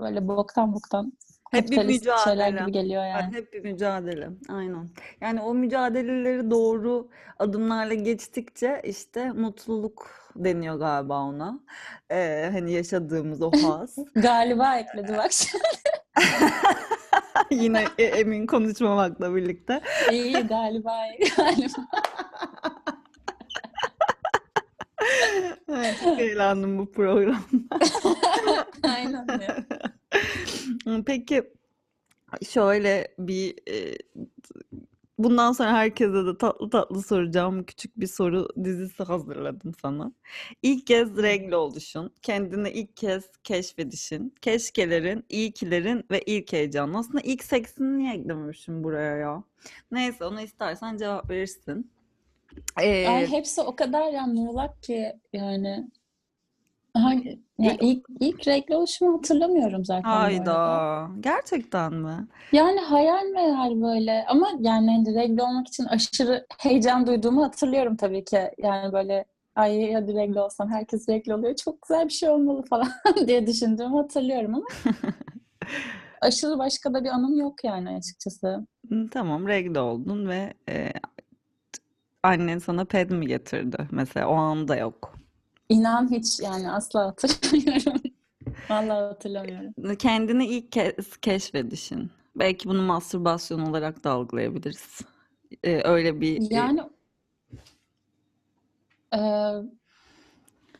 böyle 0.00 0.28
boktan 0.28 0.74
boktan 0.74 1.12
Hep 1.50 1.70
bir 1.70 1.84
mücadele. 1.84 2.60
gibi 2.60 2.72
geliyor 2.72 3.04
yani. 3.04 3.34
hep 3.36 3.52
bir 3.52 3.60
mücadele. 3.64 4.28
Aynen. 4.48 4.90
Yani 5.20 5.40
o 5.40 5.54
mücadeleleri 5.54 6.50
doğru 6.50 7.08
adımlarla 7.38 7.94
geçtikçe 7.94 8.80
işte 8.84 9.32
mutluluk 9.32 10.10
deniyor 10.36 10.78
galiba 10.78 11.22
ona. 11.22 11.60
Ee, 12.10 12.48
hani 12.52 12.72
yaşadığımız 12.72 13.42
o 13.42 13.50
haz. 13.62 13.96
Galiba 14.14 14.76
ekledi 14.78 15.16
bak 15.16 15.32
şimdi. 15.32 15.62
Yine 17.50 17.84
e- 17.98 18.04
emin 18.04 18.46
konuşmamakla 18.46 19.34
birlikte. 19.34 19.80
İyi 20.12 20.32
galiba 20.32 20.92
galiba. 21.36 21.88
Evet, 25.68 25.96
eğlendim 26.18 26.78
bu 26.78 26.92
programda. 26.92 27.78
Aynen. 28.82 29.26
Peki 31.06 31.52
şöyle 32.48 33.14
bir 33.18 33.54
e, 33.68 33.96
bundan 35.18 35.52
sonra 35.52 35.72
herkese 35.72 36.12
de 36.26 36.38
tatlı 36.38 36.70
tatlı 36.70 37.02
soracağım 37.02 37.64
küçük 37.64 38.00
bir 38.00 38.06
soru 38.06 38.48
dizisi 38.64 39.02
hazırladım 39.02 39.72
sana. 39.82 40.12
İlk 40.62 40.86
kez 40.86 41.16
regle 41.22 41.56
oluşun, 41.56 42.12
kendini 42.22 42.70
ilk 42.70 42.96
kez 42.96 43.24
keşfedişin, 43.44 44.34
keşkelerin, 44.42 45.24
iyikilerin 45.28 46.04
ve 46.10 46.22
ilk 46.22 46.52
heyecanın. 46.52 46.94
Aslında 46.94 47.20
ilk 47.20 47.44
seksini 47.44 47.98
niye 47.98 48.14
eklememişim 48.14 48.84
buraya 48.84 49.16
ya? 49.16 49.44
Neyse 49.90 50.24
onu 50.24 50.40
istersen 50.40 50.96
cevap 50.96 51.30
verirsin. 51.30 51.90
Ee, 52.82 53.08
Ay 53.08 53.26
hepsi 53.26 53.60
o 53.60 53.76
kadar 53.76 54.12
ya 54.12 54.26
muğlak 54.26 54.82
ki 54.82 55.12
yani. 55.32 55.90
Hangi, 56.94 57.40
ya 57.58 57.72
İlk- 57.72 57.82
ilk, 57.82 58.06
ilk 58.20 58.48
renkli 58.48 58.76
oluşumu 58.76 59.18
hatırlamıyorum 59.18 59.84
zaten 59.84 60.08
hayda. 60.10 61.08
Gerçekten 61.20 61.94
mi? 61.94 62.26
Yani 62.52 62.80
hayal 62.80 63.24
meyal 63.26 63.82
böyle 63.82 64.24
ama 64.28 64.48
yani 64.60 64.90
hani 64.90 65.14
renkli 65.14 65.42
olmak 65.42 65.68
için 65.68 65.84
aşırı 65.84 66.46
heyecan 66.58 67.06
duyduğumu 67.06 67.44
hatırlıyorum 67.44 67.96
tabii 67.96 68.24
ki. 68.24 68.50
Yani 68.58 68.92
böyle 68.92 69.24
ay 69.56 69.92
hadi 69.92 70.14
renkli 70.14 70.40
olsam 70.40 70.70
herkes 70.70 71.08
renkli 71.08 71.34
oluyor 71.34 71.56
çok 71.56 71.82
güzel 71.82 72.04
bir 72.04 72.12
şey 72.12 72.28
olmalı 72.30 72.62
falan 72.70 72.88
diye 73.26 73.46
düşündüğümü 73.46 73.96
hatırlıyorum 73.96 74.54
ama 74.54 74.66
aşırı 76.20 76.58
başka 76.58 76.94
da 76.94 77.04
bir 77.04 77.08
anım 77.08 77.40
yok 77.40 77.64
yani 77.64 77.90
açıkçası. 77.96 78.66
Tamam 79.10 79.48
regle 79.48 79.80
oldun 79.80 80.28
ve 80.28 80.54
e, 80.68 80.92
annen 82.22 82.58
sana 82.58 82.84
ped 82.84 83.10
mi 83.10 83.26
getirdi? 83.26 83.88
Mesela 83.90 84.26
o 84.28 84.34
anda 84.34 84.76
yok. 84.76 85.14
İnan 85.68 86.10
hiç 86.10 86.40
yani 86.40 86.70
asla 86.70 87.06
hatırlamıyorum. 87.06 88.02
Vallahi 88.70 89.00
hatırlamıyorum. 89.00 89.96
Kendini 89.98 90.46
ilk 90.46 90.72
kez 90.72 91.16
keşfedişin. 91.16 92.10
Belki 92.36 92.68
bunu 92.68 92.82
mastürbasyon 92.82 93.60
olarak 93.60 94.04
da 94.04 94.10
algılayabiliriz. 94.10 95.00
Ee, 95.64 95.80
öyle 95.84 96.20
bir 96.20 96.40
e, 96.42 96.54
Yani 96.54 96.80
eee, 99.14 99.62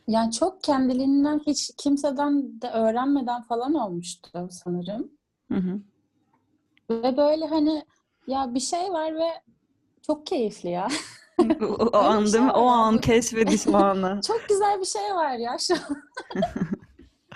yani 0.07 0.31
çok 0.31 0.63
kendiliğinden 0.63 1.39
hiç 1.47 1.71
kimseden 1.77 2.61
de 2.61 2.69
öğrenmeden 2.69 3.41
falan 3.41 3.73
olmuştu 3.73 4.47
sanırım. 4.51 5.11
Hı 5.51 5.57
hı. 5.57 5.79
Ve 6.89 7.17
böyle 7.17 7.45
hani 7.47 7.85
ya 8.27 8.53
bir 8.53 8.59
şey 8.59 8.91
var 8.91 9.15
ve 9.15 9.27
çok 10.01 10.27
keyifli 10.27 10.69
ya. 10.69 10.87
O, 11.61 11.65
o 11.65 11.97
an 11.97 12.25
değil 12.25 12.43
mi? 12.43 12.51
O 12.51 12.65
an 12.65 12.97
keşfediş 12.97 13.67
o 13.67 13.75
anı. 13.75 14.21
Çok 14.27 14.49
güzel 14.49 14.79
bir 14.79 14.85
şey 14.85 15.15
var 15.15 15.33
ya 15.33 15.57
şu 15.59 15.73
an. 15.73 16.01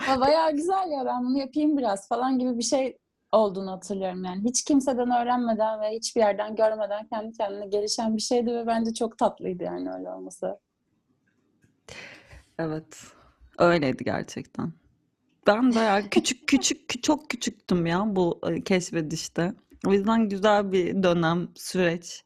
Ya 0.08 0.20
bayağı 0.20 0.56
güzel 0.56 0.90
ya 0.90 1.06
ben 1.06 1.24
bunu 1.24 1.38
yapayım 1.38 1.78
biraz 1.78 2.08
falan 2.08 2.38
gibi 2.38 2.58
bir 2.58 2.62
şey 2.62 2.98
olduğunu 3.32 3.70
hatırlıyorum 3.70 4.24
yani. 4.24 4.44
Hiç 4.44 4.64
kimseden 4.64 5.10
öğrenmeden 5.10 5.80
ve 5.80 5.90
hiçbir 5.90 6.20
yerden 6.20 6.56
görmeden 6.56 7.06
kendi 7.06 7.32
kendine 7.36 7.66
gelişen 7.66 8.16
bir 8.16 8.22
şeydi 8.22 8.54
ve 8.54 8.66
bence 8.66 8.94
çok 8.94 9.18
tatlıydı 9.18 9.64
yani 9.64 9.92
öyle 9.92 10.10
olması. 10.10 10.58
Evet. 12.58 13.04
Öyleydi 13.58 14.04
gerçekten. 14.04 14.72
Ben 15.46 15.74
bayağı 15.74 16.02
küçük 16.10 16.48
küçük 16.48 17.02
çok 17.02 17.30
küçüktüm 17.30 17.86
ya 17.86 18.16
bu 18.16 18.40
e, 18.46 18.64
keşfedişte. 18.64 19.54
O 19.86 19.92
yüzden 19.92 20.28
güzel 20.28 20.72
bir 20.72 21.02
dönem, 21.02 21.48
süreç 21.54 22.24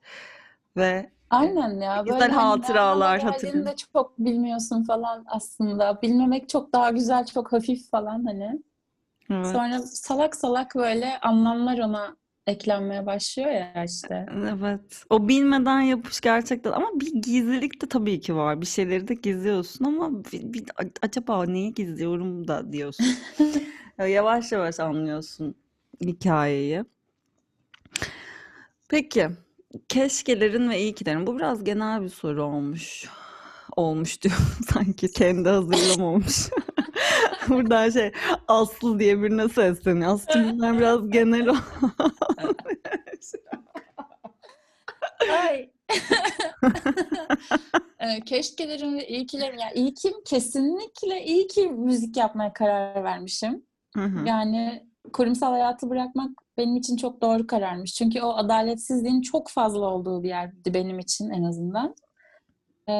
ve 0.77 1.11
Aynen 1.31 1.81
ya 1.81 2.03
güzel 2.03 2.21
böyle 2.21 2.33
hani 2.33 2.51
hatıralar 2.51 3.17
anlama 3.19 3.33
hatırlıyorum. 3.33 3.67
de 3.67 3.77
çok 3.77 4.19
bilmiyorsun 4.19 4.83
falan 4.85 5.25
aslında. 5.29 6.03
Bilmemek 6.03 6.49
çok 6.49 6.73
daha 6.73 6.91
güzel, 6.91 7.27
çok 7.27 7.53
hafif 7.53 7.91
falan 7.91 8.25
hani. 8.25 8.63
Evet. 9.31 9.47
Sonra 9.47 9.79
salak 9.79 10.37
salak 10.37 10.75
böyle 10.75 11.21
anlamlar 11.21 11.79
ona 11.79 12.17
eklenmeye 12.47 13.07
başlıyor 13.07 13.51
ya 13.51 13.85
işte. 13.85 14.27
Evet. 14.33 15.05
O 15.11 15.29
bilmeden 15.29 15.81
yapış 15.81 16.21
gerçekten 16.21 16.73
ama 16.73 16.87
bir 17.01 17.15
gizlilik 17.15 17.83
de 17.83 17.87
tabii 17.89 18.21
ki 18.21 18.37
var. 18.37 18.61
Bir 18.61 18.67
şeyleri 18.67 19.09
de 19.09 19.15
gizliyorsun 19.15 19.85
ama 19.85 20.25
bir, 20.25 20.53
bir- 20.53 20.65
acaba 21.03 21.45
neyi 21.47 21.75
gizliyorum 21.75 22.49
da 22.49 22.73
diyorsun. 22.73 23.07
Ya 23.99 24.07
Yavaş 24.07 24.53
yavaş 24.53 24.81
anlıyorsun 24.81 25.55
hikayeyi. 26.01 26.85
Peki, 28.89 29.29
keşkelerin 29.89 30.71
ve 30.71 30.81
iyikilerin. 30.81 31.27
Bu 31.27 31.37
biraz 31.37 31.65
genel 31.65 32.03
bir 32.03 32.09
soru 32.09 32.45
olmuş. 32.45 33.09
Olmuş 33.77 34.23
diyor 34.23 34.35
sanki 34.73 35.13
kendi 35.13 35.49
hazırlamamış. 35.49 36.37
Buradan 37.49 37.91
şey 37.91 38.13
Aslı 38.49 38.99
diye 38.99 39.23
birine 39.23 39.49
sesleniyor. 39.49 40.15
Aslında 40.15 40.53
bunlar 40.53 40.79
biraz 40.79 41.11
genel. 41.11 41.49
Ay. 45.43 45.71
Ee, 48.01 48.21
Keşkelerim 48.21 48.99
ve 48.99 49.09
iyikilerim. 49.09 49.59
Yani 49.59 49.73
ilkim 49.75 50.13
kesinlikle 50.25 51.25
iyi 51.25 51.47
ki 51.47 51.69
müzik 51.69 52.17
yapmaya 52.17 52.53
karar 52.53 53.05
vermişim. 53.05 53.63
Hı 53.95 54.05
hı. 54.05 54.29
Yani 54.29 54.87
kurumsal 55.13 55.51
hayatı 55.51 55.91
bırakmak 55.91 56.44
benim 56.59 56.77
için 56.77 56.97
çok 56.97 57.21
doğru 57.23 57.47
kararmış. 57.47 57.95
Çünkü 57.95 58.23
o 58.23 58.29
adaletsizliğin 58.37 59.21
çok 59.21 59.51
fazla 59.51 59.87
olduğu 59.87 60.23
bir 60.23 60.29
yerdi 60.29 60.75
benim 60.75 60.99
için 60.99 61.31
en 61.31 61.43
azından. 61.43 61.95
Ee, 62.88 62.93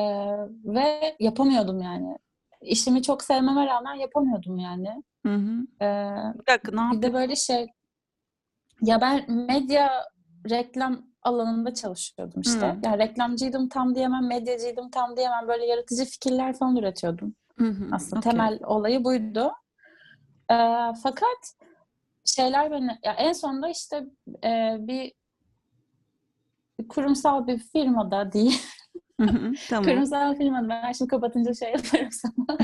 ve 0.65 1.17
yapamıyordum 1.21 1.81
yani. 1.81 2.19
İşimi 2.61 3.03
çok 3.03 3.23
sevmeme 3.23 3.67
rağmen 3.67 3.95
yapamıyordum 3.95 4.59
yani. 4.59 5.03
Hı 5.27 5.35
hı. 5.35 5.67
Ee, 5.83 6.15
Bir 6.35 6.47
dakika 6.47 6.73
ne 6.73 6.77
bir 6.77 6.83
yapıyorsun? 6.83 7.03
de 7.03 7.13
böyle 7.15 7.37
şey 7.37 7.67
ya 8.83 9.01
ben 9.01 9.31
medya 9.33 9.91
reklam 10.51 11.03
alanında 11.23 11.75
çalışıyordum 11.75 12.41
işte. 12.41 12.67
Hı. 12.67 12.77
Yani 12.85 12.99
reklamcıydım 12.99 13.69
tam 13.69 13.95
diyemem, 13.95 14.27
medyacıydım 14.27 14.91
tam 14.91 15.17
diyemem. 15.17 15.49
Böyle 15.49 15.67
yaratıcı 15.67 16.05
fikirler 16.05 16.57
falan 16.59 16.77
üretiyordum. 16.77 17.35
Hı 17.59 17.65
hı. 17.69 17.89
Aslında 17.93 18.19
Okey. 18.19 18.33
temel 18.33 18.59
olayı 18.67 19.05
buydu. 19.05 19.53
Ee, 20.51 20.57
fakat 21.03 21.55
şeyler 22.25 22.71
beni 22.71 22.99
ya 23.05 23.13
en 23.13 23.33
sonunda 23.33 23.69
işte 23.69 24.05
e, 24.45 24.77
bir 24.79 25.13
kurumsal 26.89 27.47
bir 27.47 27.59
firmada 27.59 28.33
değil. 28.33 28.63
Tamam. 29.71 29.85
Kurumsal 29.85 30.35
firmada 30.35 30.69
ben 30.69 30.93
şimdi 30.93 31.09
kapatınca 31.09 31.55
şey 31.55 31.69
yaparım 31.69 32.09
sana 32.11 32.59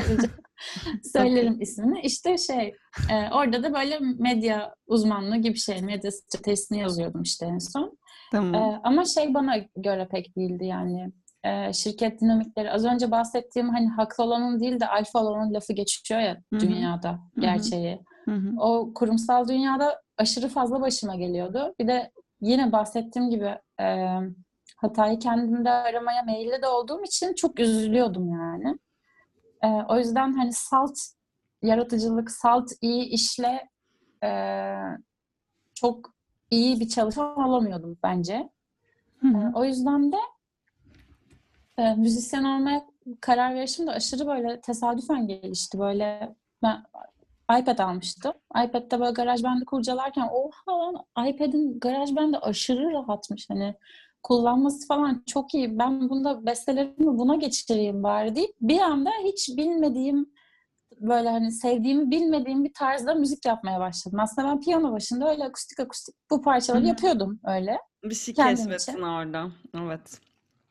söylerim 1.12 1.61
ismini. 1.61 2.01
İşte 2.01 2.38
şey 2.38 2.75
e, 3.11 3.31
orada 3.33 3.62
da 3.62 3.75
böyle 3.75 3.99
medya 4.01 4.75
uzmanlığı 4.87 5.37
gibi 5.37 5.59
şey 5.59 5.83
medya 5.83 6.11
stratejisini 6.11 6.79
yazıyordum 6.79 7.23
işte 7.23 7.46
en 7.46 7.59
son. 7.59 7.99
Tamam. 8.33 8.55
Ee, 8.55 8.81
ama 8.85 9.05
şey 9.05 9.35
bana 9.35 9.55
göre 9.77 10.09
pek 10.11 10.37
değildi 10.37 10.64
yani. 10.64 11.12
Ee, 11.44 11.73
şirket 11.73 12.20
dinamikleri 12.20 12.70
az 12.70 12.85
önce 12.85 13.11
bahsettiğim 13.11 13.68
hani 13.68 13.88
haklı 13.88 14.25
olanın 14.25 14.61
değil 14.61 14.81
de 14.81 14.87
alfa 14.87 15.25
olanın 15.25 15.55
lafı 15.55 15.73
geçiyor 15.73 16.20
ya 16.20 16.42
dünyada 16.53 17.18
gerçeği. 17.38 18.01
Hı 18.24 18.30
hı. 18.30 18.61
O 18.61 18.94
kurumsal 18.94 19.48
dünyada 19.48 20.02
aşırı 20.18 20.48
fazla 20.48 20.80
başıma 20.80 21.16
geliyordu. 21.16 21.74
Bir 21.78 21.88
de 21.88 22.11
yine 22.40 22.72
bahsettiğim 22.72 23.30
gibi 23.30 23.59
e, 23.80 24.06
hatayı 24.76 25.18
kendimde 25.18 25.70
aramaya 25.70 26.22
meyilli 26.22 26.62
de 26.62 26.68
olduğum 26.68 27.04
için 27.04 27.35
çok 27.35 27.61
üzülüyordum 27.61 28.28
yani. 28.28 28.78
E, 29.62 29.68
o 29.68 29.98
yüzden 29.98 30.33
hani 30.33 30.52
salt 30.52 30.98
yaratıcılık, 31.62 32.30
salt 32.30 32.70
iyi 32.80 33.04
işle 33.04 33.68
e, 34.24 34.30
çok 35.74 36.14
iyi 36.50 36.80
bir 36.80 36.88
çalışan 36.88 37.38
olamıyordum 37.38 37.98
bence. 38.02 38.50
Hı 39.20 39.28
E, 39.28 39.52
o 39.54 39.64
yüzden 39.64 40.12
de 40.12 40.16
e, 41.78 41.94
müzisyen 41.94 42.44
olmaya 42.44 42.87
karar 43.20 43.54
verişim 43.54 43.87
de 43.87 43.90
aşırı 43.90 44.26
böyle 44.26 44.61
tesadüfen 44.61 45.26
gelişti. 45.26 45.78
Böyle 45.78 46.35
ben 46.62 46.83
iPad 47.58 47.78
almıştım. 47.78 48.32
iPad'de 48.64 49.00
böyle 49.00 49.12
GarageBand'i 49.12 49.64
kurcalarken 49.64 50.28
oha 50.32 50.78
lan 50.78 51.26
iPad'in 51.28 51.80
GarageBand'i 51.80 52.38
aşırı 52.38 52.92
rahatmış. 52.92 53.50
Hani 53.50 53.74
kullanması 54.22 54.86
falan 54.86 55.22
çok 55.26 55.54
iyi. 55.54 55.78
Ben 55.78 56.08
bunda 56.08 56.46
bestelerimi 56.46 57.18
buna 57.18 57.36
geçireyim 57.36 58.02
bari 58.02 58.34
deyip 58.34 58.50
bir 58.60 58.80
anda 58.80 59.10
hiç 59.24 59.48
bilmediğim 59.56 60.30
böyle 61.00 61.28
hani 61.28 61.52
sevdiğimi 61.52 62.10
bilmediğim 62.10 62.64
bir 62.64 62.72
tarzda 62.74 63.14
müzik 63.14 63.46
yapmaya 63.46 63.80
başladım. 63.80 64.20
Aslında 64.20 64.48
ben 64.48 64.61
piyano 64.61 64.92
başında 64.92 65.30
öyle 65.30 65.44
akustik 65.44 65.80
akustik 65.80 66.14
bu 66.30 66.42
parçaları 66.42 66.82
hı. 66.82 66.88
yapıyordum 66.88 67.40
öyle 67.44 67.78
Bir 68.05 68.14
şey 68.14 68.34
için. 68.92 69.03
orada. 69.03 69.51
Evet. 69.74 70.20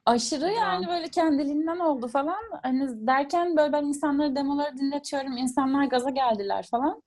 Aşırı 0.10 0.52
yani 0.52 0.88
böyle 0.88 1.08
kendiliğinden 1.08 1.80
oldu 1.80 2.08
falan. 2.08 2.44
Hani 2.64 3.08
derken 3.08 3.58
böyle 3.58 3.74
ben 3.74 3.84
insanlara 3.84 4.36
demoları 4.36 4.78
dinletiyorum. 4.78 5.38
İnsanlar 5.38 5.86
gaza 5.86 6.10
geldiler 6.10 6.68
falan. 6.72 7.02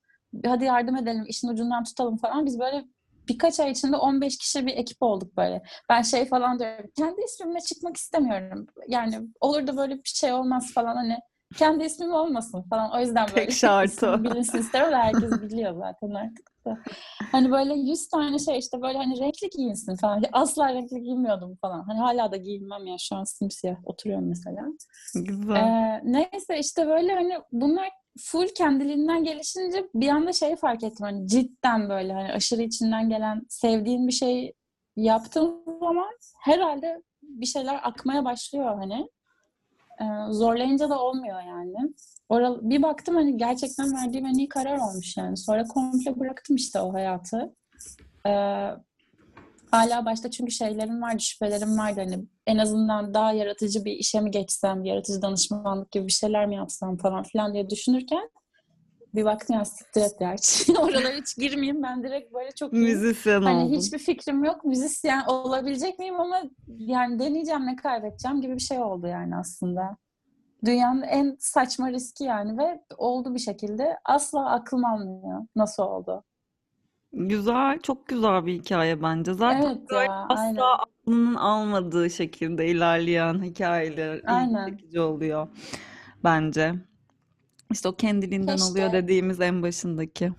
Hadi 0.46 0.64
yardım 0.64 0.96
edelim, 0.96 1.24
işin 1.28 1.48
ucundan 1.48 1.84
tutalım 1.84 2.16
falan. 2.16 2.46
Biz 2.46 2.60
böyle 2.60 2.84
birkaç 3.28 3.60
ay 3.60 3.70
içinde 3.70 3.96
15 3.96 4.38
kişi 4.38 4.66
bir 4.66 4.76
ekip 4.76 5.02
olduk 5.02 5.36
böyle. 5.36 5.62
Ben 5.88 6.02
şey 6.02 6.24
falan 6.26 6.58
diyorum. 6.58 6.90
Kendi 6.98 7.20
ismimle 7.20 7.60
çıkmak 7.60 7.96
istemiyorum. 7.96 8.66
Yani 8.88 9.20
olur 9.40 9.66
da 9.66 9.76
böyle 9.76 9.94
bir 9.94 10.08
şey 10.08 10.32
olmaz 10.32 10.72
falan 10.74 10.96
hani 10.96 11.18
kendi 11.58 11.84
ismim 11.84 12.12
olmasın 12.12 12.62
falan. 12.70 12.90
O 12.96 13.00
yüzden 13.00 13.26
böyle 13.28 13.46
Tek 13.46 13.52
şartı 13.52 14.24
bilinsin 14.24 14.72
da 14.72 14.98
herkes 14.98 15.42
biliyor 15.42 15.74
zaten 15.74 16.14
artık 16.14 16.52
da. 16.66 16.78
Hani 17.32 17.50
böyle 17.50 17.74
100 17.74 18.08
tane 18.08 18.38
şey 18.38 18.58
işte 18.58 18.82
böyle 18.82 18.98
hani 18.98 19.20
renkli 19.20 19.50
giyinsin 19.50 19.96
falan. 19.96 20.22
Asla 20.32 20.74
renkli 20.74 21.02
giymiyordum 21.02 21.56
falan. 21.56 21.82
Hani 21.82 21.98
hala 21.98 22.32
da 22.32 22.36
giyinmem 22.36 22.86
ya. 22.86 22.96
Şu 22.98 23.16
an 23.16 23.24
simsiyah 23.24 23.76
oturuyorum 23.84 24.28
mesela. 24.28 24.62
Güzel. 25.14 25.56
Ee, 25.56 26.00
neyse 26.04 26.58
işte 26.58 26.86
böyle 26.86 27.14
hani 27.14 27.38
bunlar 27.52 27.88
full 28.20 28.48
kendiliğinden 28.56 29.24
gelişince 29.24 29.86
bir 29.94 30.08
anda 30.08 30.32
şeyi 30.32 30.56
fark 30.56 30.82
ettim. 30.82 31.06
Hani 31.06 31.28
cidden 31.28 31.88
böyle 31.88 32.12
hani 32.12 32.32
aşırı 32.32 32.62
içinden 32.62 33.08
gelen 33.08 33.42
sevdiğin 33.48 34.06
bir 34.08 34.12
şey 34.12 34.52
yaptığın 34.96 35.64
zaman 35.80 36.12
herhalde 36.40 37.02
bir 37.22 37.46
şeyler 37.46 37.80
akmaya 37.82 38.24
başlıyor 38.24 38.78
hani. 38.78 39.08
Ee, 40.02 40.32
zorlayınca 40.32 40.90
da 40.90 41.02
olmuyor 41.02 41.40
yani. 41.40 41.94
Oral, 42.28 42.58
bir 42.62 42.82
baktım 42.82 43.14
hani 43.14 43.36
gerçekten 43.36 43.94
verdiğim 43.94 44.26
en 44.26 44.34
iyi 44.34 44.48
karar 44.48 44.78
olmuş 44.78 45.16
yani. 45.16 45.36
Sonra 45.36 45.64
komple 45.64 46.20
bıraktım 46.20 46.56
işte 46.56 46.80
o 46.80 46.92
hayatı. 46.92 47.54
Ee, 48.26 48.30
hala 49.70 50.04
başta 50.04 50.30
çünkü 50.30 50.52
şeylerim 50.52 51.02
vardı, 51.02 51.20
şüphelerim 51.20 51.78
vardı. 51.78 52.00
Hani 52.00 52.24
en 52.46 52.58
azından 52.58 53.14
daha 53.14 53.32
yaratıcı 53.32 53.84
bir 53.84 53.92
işe 53.92 54.20
mi 54.20 54.30
geçsem, 54.30 54.84
yaratıcı 54.84 55.22
danışmanlık 55.22 55.90
gibi 55.90 56.06
bir 56.06 56.12
şeyler 56.12 56.46
mi 56.46 56.54
yapsam 56.54 56.96
falan 56.96 57.22
filan 57.22 57.54
diye 57.54 57.70
düşünürken 57.70 58.30
bir 59.14 59.24
baktım 59.24 59.56
ya 59.56 59.64
siktir 59.64 60.00
et 60.00 60.16
ya. 60.20 60.32
Hiç 60.34 60.70
Oralara 60.78 61.08
hiç 61.16 61.36
girmeyeyim. 61.36 61.82
Ben 61.82 62.02
direkt 62.02 62.34
böyle 62.34 62.52
çok 62.52 62.72
Müzisyen 62.72 63.42
Hani 63.42 63.62
oldun. 63.64 63.76
hiçbir 63.76 63.98
fikrim 63.98 64.44
yok. 64.44 64.64
Müzisyen 64.64 65.24
olabilecek 65.26 65.98
miyim 65.98 66.20
ama 66.20 66.42
yani 66.68 67.18
deneyeceğim 67.18 67.66
ne 67.66 67.76
kaybedeceğim 67.76 68.40
gibi 68.40 68.54
bir 68.54 68.60
şey 68.60 68.78
oldu 68.78 69.06
yani 69.06 69.36
aslında. 69.36 69.96
Dünyanın 70.64 71.02
en 71.02 71.36
saçma 71.40 71.90
riski 71.92 72.24
yani 72.24 72.58
ve 72.58 72.80
oldu 72.96 73.34
bir 73.34 73.38
şekilde. 73.38 73.98
Asla 74.04 74.50
aklım 74.50 74.84
almıyor 74.84 75.46
nasıl 75.56 75.82
oldu. 75.82 76.24
Güzel, 77.12 77.78
çok 77.80 78.08
güzel 78.08 78.46
bir 78.46 78.52
hikaye 78.54 79.02
bence. 79.02 79.34
Zaten 79.34 79.62
Evet 79.62 79.90
böyle 79.90 80.04
ya, 80.04 80.26
asla 80.28 80.42
aynen. 80.42 80.60
aklının 80.78 81.34
almadığı 81.34 82.10
şekilde 82.10 82.66
ilerleyen 82.66 83.42
hikayeler 83.42 84.20
Aynen. 84.26 84.68
çekici 84.70 85.00
oluyor 85.00 85.48
bence. 86.24 86.74
İşte 87.72 87.88
o 87.88 87.96
kendiliğinden 87.96 88.58
oluyor 88.58 88.90
Keşke, 88.90 89.02
dediğimiz 89.02 89.40
en 89.40 89.62
başındaki. 89.62 90.32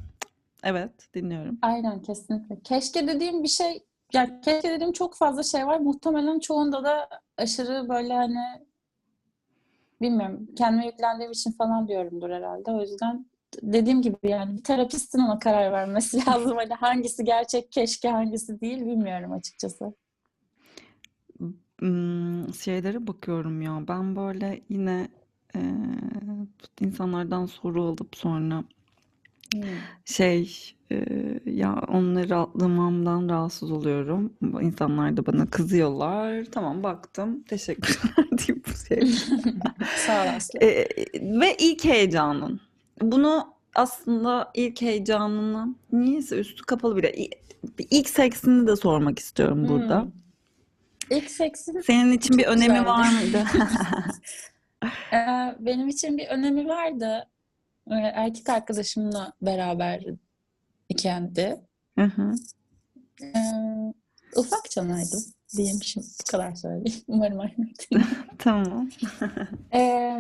Evet, 0.64 1.14
dinliyorum. 1.14 1.58
aynen 1.62 2.02
kesinlikle. 2.02 2.60
Keşke 2.64 3.08
dediğim 3.08 3.44
bir 3.44 3.48
şey, 3.48 3.84
ya 4.14 4.42
keşke 4.42 4.70
dediğim 4.70 4.94
çok 4.94 5.16
fazla 5.16 5.44
şey 5.44 5.68
var. 5.68 5.80
Muhtemelen 5.80 6.40
çoğunda 6.40 6.84
da 6.84 7.10
aşırı 7.38 7.90
böyle 7.90 8.14
hani 8.14 8.66
bilmiyorum 10.02 10.48
kendime 10.58 10.86
yüklendiğim 10.86 11.32
için 11.32 11.52
falan 11.52 11.88
diyorumdur 11.88 12.30
herhalde. 12.30 12.72
O 12.72 12.82
yüzden 12.82 13.26
dediğim 13.62 14.02
gibi 14.02 14.16
yani 14.24 14.58
bir 14.58 14.64
terapistin 14.64 15.20
ona 15.20 15.40
karar 15.40 15.72
vermesi 15.72 16.18
lazım. 16.28 16.58
Hani 16.58 16.74
hangisi 16.74 17.24
gerçek 17.24 17.72
keşke 17.72 18.10
hangisi 18.10 18.62
değil 18.62 18.80
bilmiyorum 18.80 19.32
açıkçası. 19.32 19.94
Hmm, 21.80 22.54
şeylere 22.54 23.08
bakıyorum 23.08 23.62
ya. 23.62 23.84
Ben 23.88 24.16
böyle 24.16 24.62
yine 24.70 25.08
eee, 25.56 25.62
insanlardan 26.82 27.46
soru 27.46 27.84
alıp 27.84 28.16
sonra 28.16 28.64
Hmm. 29.54 29.62
şey 30.06 30.52
eee, 30.92 31.40
ya 31.46 31.84
onları 31.88 32.36
atlamamdan 32.38 33.30
rahatsız 33.30 33.72
oluyorum. 33.72 34.34
Bu 34.42 34.62
İnsanlar 34.62 35.18
da 35.18 35.26
bana 35.26 35.46
kızıyorlar. 35.46 36.46
Tamam 36.52 36.84
baktım. 36.84 37.44
Teşekkürler 37.44 38.26
deyip 38.48 38.68
şey. 38.88 39.02
Sağ 40.06 40.24
ol 40.24 40.28
Aslı. 40.28 40.60
Eee, 40.62 40.88
ve 41.42 41.56
ilk 41.60 41.86
heyecanın. 41.86 42.62
Bunu 43.02 43.54
aslında 43.76 44.52
ilk 44.54 44.82
heyecanını 44.82 45.76
niyeyse 45.92 46.36
üstü 46.40 46.64
kapalı 46.64 46.98
bile 46.98 47.16
ilk 47.92 48.10
seksini 48.10 48.68
de 48.68 48.76
sormak 48.76 49.20
istiyorum 49.20 49.68
burada. 49.70 50.02
Hmm. 50.02 50.12
İlk 51.18 51.32
seksin 51.32 51.80
Senin 51.82 52.12
için 52.12 52.38
bir 52.38 52.46
önemi 52.46 52.68
güzeldi. 52.68 52.86
var 52.86 53.12
mıydı? 53.22 53.44
Ee, 55.14 55.56
benim 55.60 55.88
için 55.88 56.18
bir 56.18 56.28
önemi 56.28 56.68
vardı. 56.68 57.30
Ee, 57.92 57.96
erkek 57.96 58.50
arkadaşımla 58.50 59.34
beraber 59.42 60.04
iken 60.90 61.34
Hı 61.98 62.04
hı. 62.04 62.32
Ee, 63.22 63.30
ufak 64.36 64.70
canaydım 64.72 65.24
diyeyim 65.58 65.84
şimdi 65.84 66.08
bu 66.22 66.32
kadar 66.32 66.56
söyleyeyim. 66.56 67.02
Umarım. 67.08 67.52
Tamam. 68.38 68.90
Ee, 69.74 70.20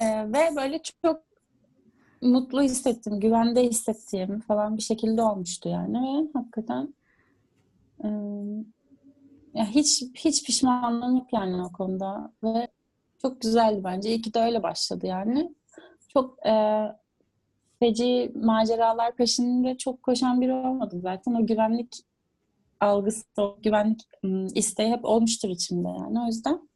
e, 0.00 0.32
ve 0.32 0.56
böyle 0.56 0.80
çok 1.02 1.22
mutlu 2.22 2.62
hissettim, 2.62 3.20
güvende 3.20 3.62
hissettiğim 3.62 4.40
falan 4.40 4.76
bir 4.76 4.82
şekilde 4.82 5.22
olmuştu 5.22 5.68
yani 5.68 5.98
ve 5.98 6.28
hakikaten 6.34 6.94
e, 8.04 8.08
ya 9.54 9.66
hiç 9.66 10.02
hiç 10.14 10.44
pişmanlığım 10.44 11.16
yok 11.16 11.32
yani 11.32 11.62
o 11.62 11.72
konuda 11.72 12.32
ve 12.44 12.68
çok 13.22 13.40
güzeldi 13.40 13.80
bence. 13.84 14.08
İyi 14.08 14.22
ki 14.22 14.34
de 14.34 14.40
öyle 14.40 14.62
başladı 14.62 15.06
yani. 15.06 15.54
Çok 16.12 16.46
e, 16.46 16.84
feci 17.78 18.32
maceralar 18.34 19.16
peşinde 19.16 19.78
çok 19.78 20.02
koşan 20.02 20.40
biri 20.40 20.52
olmadım 20.52 21.00
zaten. 21.02 21.34
O 21.34 21.46
güvenlik 21.46 21.96
algısı, 22.80 23.24
o 23.36 23.58
güvenlik 23.62 24.00
isteği 24.54 24.90
hep 24.90 25.04
olmuştur 25.04 25.48
içimde 25.48 25.88
yani. 25.88 26.20
O 26.20 26.26
yüzden 26.26 26.68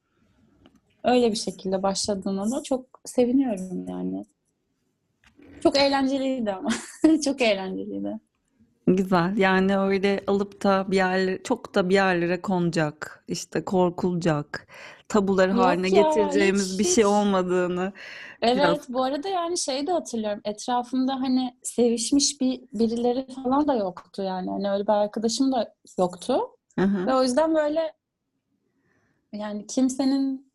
öyle 1.04 1.30
bir 1.30 1.36
şekilde 1.36 1.82
başladığına 1.82 2.50
da 2.50 2.62
çok 2.62 3.00
seviniyorum 3.04 3.88
yani. 3.88 4.24
Çok 5.62 5.78
eğlenceliydi 5.78 6.52
ama. 6.52 6.68
Çok 7.24 7.40
eğlenceliydi. 7.40 8.20
Güzel. 8.86 9.36
Yani 9.36 9.78
öyle 9.78 10.24
alıp 10.26 10.64
da 10.64 10.90
bir 10.90 10.96
yerlere, 10.96 11.42
çok 11.42 11.74
da 11.74 11.88
bir 11.88 11.94
yerlere 11.94 12.40
konacak, 12.40 13.24
işte 13.28 13.64
korkulacak, 13.64 14.66
tabuları 15.12 15.52
haline 15.52 15.88
ya 15.88 16.02
getireceğimiz 16.02 16.72
hiç 16.72 16.78
bir 16.78 16.84
şey 16.84 17.06
olmadığını 17.06 17.92
biraz 18.42 18.70
Evet 18.70 18.84
bu 18.88 19.02
arada 19.02 19.28
yani 19.28 19.58
şey 19.58 19.86
de 19.86 19.92
hatırlıyorum. 19.92 20.40
Etrafımda 20.44 21.20
hani 21.20 21.56
sevişmiş 21.62 22.40
bir 22.40 22.60
birileri 22.72 23.26
falan 23.26 23.68
da 23.68 23.74
yoktu 23.74 24.22
yani. 24.22 24.50
Hani 24.50 24.70
öyle 24.70 24.82
bir 24.82 24.92
arkadaşım 24.92 25.52
da 25.52 25.74
yoktu. 25.98 26.40
Hı 26.78 26.84
hı. 26.84 27.06
Ve 27.06 27.14
o 27.14 27.22
yüzden 27.22 27.54
böyle 27.54 27.92
yani 29.32 29.66
kimsenin 29.66 30.52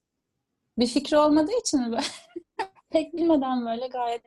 bir 0.77 0.87
fikri 0.87 1.17
olmadığı 1.17 1.59
için 1.61 1.79
pek 2.89 3.13
bilmeden 3.13 3.65
böyle 3.65 3.87
gayet 3.87 4.21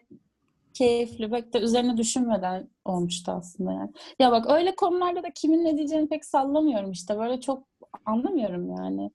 keyifli, 0.75 1.31
pek 1.31 1.53
de 1.53 1.59
üzerine 1.59 1.97
düşünmeden 1.97 2.69
olmuştu 2.85 3.33
aslında 3.33 3.73
yani. 3.73 3.91
Ya 4.19 4.33
bak 4.33 4.51
öyle 4.51 4.75
konularda 4.75 5.23
da 5.23 5.31
kimin 5.35 5.65
ne 5.65 5.77
diyeceğini 5.77 6.09
pek 6.09 6.25
sallamıyorum 6.25 6.91
işte. 6.91 7.19
Böyle 7.19 7.41
çok 7.41 7.67
anlamıyorum 8.05 8.77
yani. 8.77 9.11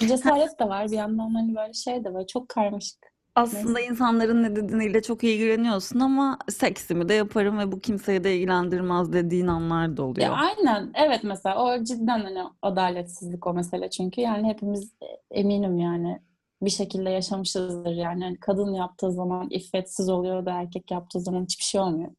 Bir 0.00 0.08
cesaret 0.08 0.60
de 0.60 0.68
var 0.68 0.86
bir 0.86 0.96
yandan 0.96 1.34
hani 1.34 1.54
böyle 1.56 1.72
şey 1.72 2.04
de 2.04 2.14
var. 2.14 2.26
Çok 2.26 2.48
karmaşık. 2.48 3.10
Aslında 3.34 3.78
Neyse. 3.78 3.90
insanların 3.92 4.42
ne 4.42 4.56
dediğiyle 4.56 5.02
çok 5.02 5.24
ilgileniyorsun 5.24 6.00
ama 6.00 6.38
seksimi 6.50 7.08
de 7.08 7.14
yaparım 7.14 7.58
ve 7.58 7.72
bu 7.72 7.80
kimseyi 7.80 8.24
de 8.24 8.36
ilgilendirmez 8.36 9.12
dediğin 9.12 9.46
anlar 9.46 9.96
da 9.96 10.02
Ya 10.02 10.06
oluyor. 10.08 10.36
aynen 10.38 10.90
evet 10.94 11.24
mesela 11.24 11.64
o 11.64 11.84
cidden 11.84 12.20
hani 12.20 12.42
adaletsizlik 12.62 13.46
o 13.46 13.54
mesele 13.54 13.90
çünkü 13.90 14.20
yani 14.20 14.48
hepimiz 14.48 14.92
e, 15.02 15.06
eminim 15.40 15.78
yani 15.78 16.20
bir 16.62 16.70
şekilde 16.70 17.10
yaşamışızdır 17.10 17.92
yani 17.92 18.24
Hani 18.24 18.36
kadın 18.36 18.74
yaptığı 18.74 19.12
zaman 19.12 19.48
iffetsiz 19.50 20.08
oluyor 20.08 20.46
da 20.46 20.50
erkek 20.52 20.90
yaptığı 20.90 21.20
zaman 21.20 21.42
hiçbir 21.42 21.64
şey 21.64 21.80
olmuyor 21.80 22.10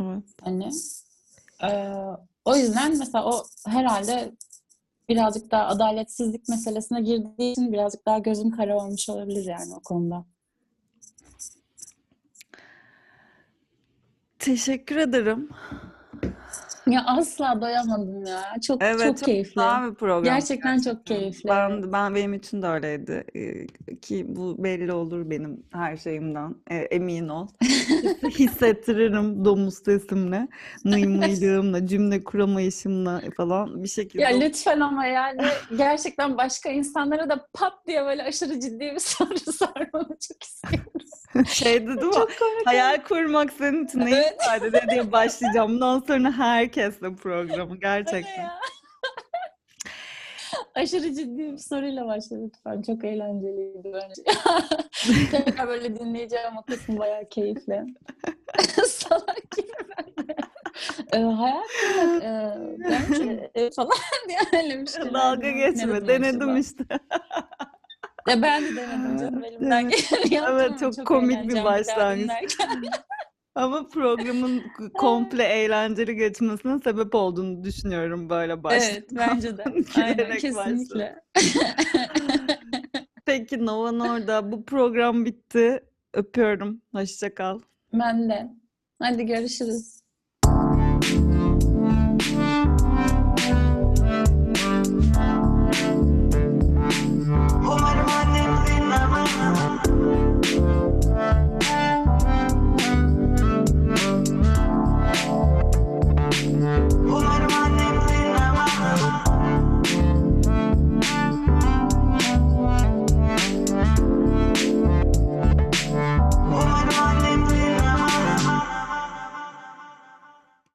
Evet. 0.00 0.24
hani 0.44 0.70
Ee, 1.62 1.94
o 2.44 2.56
yüzden 2.56 2.98
mesela 2.98 3.24
o 3.26 3.42
herhalde 3.66 4.32
birazcık 5.10 5.50
daha 5.50 5.66
adaletsizlik 5.66 6.48
meselesine 6.48 7.00
girdiği 7.00 7.52
için 7.52 7.72
birazcık 7.72 8.06
daha 8.06 8.18
gözüm 8.18 8.50
kara 8.50 8.76
olmuş 8.76 9.08
olabilir 9.08 9.44
yani 9.44 9.74
o 9.74 9.80
konuda. 9.80 10.24
Teşekkür 14.38 14.96
ederim. 14.96 15.48
Ya 16.86 17.04
asla 17.06 17.60
doyamadım 17.60 18.26
ya. 18.26 18.42
Çok 18.66 18.82
Evet, 18.82 19.06
çok 19.06 19.16
çok 19.18 19.26
keyifli. 19.26 19.60
bir 19.60 19.94
program 19.94 20.24
Gerçekten 20.24 20.76
çok 20.76 20.84
gerçekten. 20.84 21.16
keyifli. 21.16 21.48
Ben 21.48 21.92
ben 21.92 22.14
benim 22.14 22.34
için 22.34 22.62
de 22.62 22.66
öyleydi 22.66 23.24
Ee, 23.36 23.66
ki 23.96 24.24
bu 24.28 24.64
belli 24.64 24.92
olur 24.92 25.30
benim 25.30 25.62
her 25.72 25.96
şeyimden 25.96 26.54
Ee, 26.70 26.76
emin 26.76 27.28
ol. 27.28 27.48
His- 27.62 28.22
Hissettiririm 28.38 29.44
domuz 29.44 29.74
sesimle, 29.84 30.48
mıy 30.84 31.06
mıylığımla, 31.06 31.86
cümle 31.86 32.24
kuramayışımla 32.24 33.22
falan 33.36 33.82
bir 33.82 33.88
şekilde. 33.88 34.22
Ya 34.22 34.28
lütfen 34.28 34.80
ama 34.80 35.06
yani 35.06 35.42
gerçekten 35.76 36.36
başka 36.38 36.70
insanlara 36.70 37.28
da 37.28 37.46
pat 37.54 37.72
diye 37.86 38.04
böyle 38.04 38.22
aşırı 38.22 38.60
ciddi 38.60 38.80
bir 38.80 38.98
soru 38.98 39.38
sormanı 39.52 40.16
çok 40.28 40.42
istiyorum. 40.42 40.90
Şey 41.46 41.86
dedi 41.86 42.04
mi? 42.04 42.14
Hayal 42.64 43.02
kurmak 43.04 43.52
senin 43.52 43.84
için 43.86 44.00
ne 44.00 44.14
Evet. 44.14 44.36
ifade 44.42 44.66
ediyor 44.68 44.88
diye 44.90 45.12
başlayacağım. 45.12 45.72
Bundan 45.72 46.00
sonra 46.00 46.32
herkesle 46.32 47.14
programı 47.14 47.76
gerçekten. 47.76 48.50
Aşırı 50.74 51.14
ciddi 51.14 51.38
bir 51.52 51.58
soruyla 51.58 52.06
başla 52.06 52.36
lütfen. 52.36 52.82
Çok 52.82 53.04
eğlenceliydi 53.04 53.92
bence. 53.94 54.22
Tekrar 55.30 55.68
böyle 55.68 55.98
dinleyeceğim 56.00 56.56
o 56.58 56.62
kısmı 56.62 56.98
bayağı 56.98 57.28
keyifli. 57.28 57.84
Salak 58.86 59.50
gibi 59.56 59.72
ben 59.98 60.26
de. 60.28 60.36
Ee, 61.12 61.18
hayal 61.18 61.62
kurmak 61.80 62.22
e, 62.22 62.56
bence 62.78 63.50
e, 63.54 63.70
falan 63.70 63.90
diye 64.28 64.38
öyle 64.62 64.80
bir 64.80 64.86
şeyler 64.86 65.14
Dalga 65.14 65.50
geçme. 65.50 65.88
denedim 65.88 66.08
Denedim 66.08 66.42
acaba? 66.48 66.58
işte. 66.58 66.84
Ya 68.28 68.42
ben 68.42 68.64
de 68.64 68.76
denedim 68.76 69.16
canım 69.16 69.44
elimden 69.44 69.90
geleni 69.90 70.44
Evet, 70.48 70.72
ama 70.72 70.94
çok 70.94 71.06
komik 71.06 71.48
bir 71.48 71.64
başlangıç. 71.64 72.30
Ama 73.54 73.88
programın 73.88 74.64
komple 74.98 75.44
eğlenceli 75.44 76.16
geçmesine 76.16 76.78
sebep 76.78 77.14
olduğunu 77.14 77.64
düşünüyorum 77.64 78.30
böyle 78.30 78.62
başta. 78.64 78.86
Evet 78.86 79.08
bence 79.12 79.58
de. 79.58 79.64
Aynen 80.02 80.38
kesinlikle. 80.38 81.22
Peki 83.26 83.66
Nova 83.66 83.92
Norda 83.92 84.52
bu 84.52 84.64
program 84.64 85.24
bitti. 85.24 85.80
Öpüyorum. 86.14 86.82
Hoşça 86.94 87.34
kal. 87.34 87.60
Ben 87.92 88.28
de. 88.30 88.50
Hadi 88.98 89.26
görüşürüz. 89.26 89.99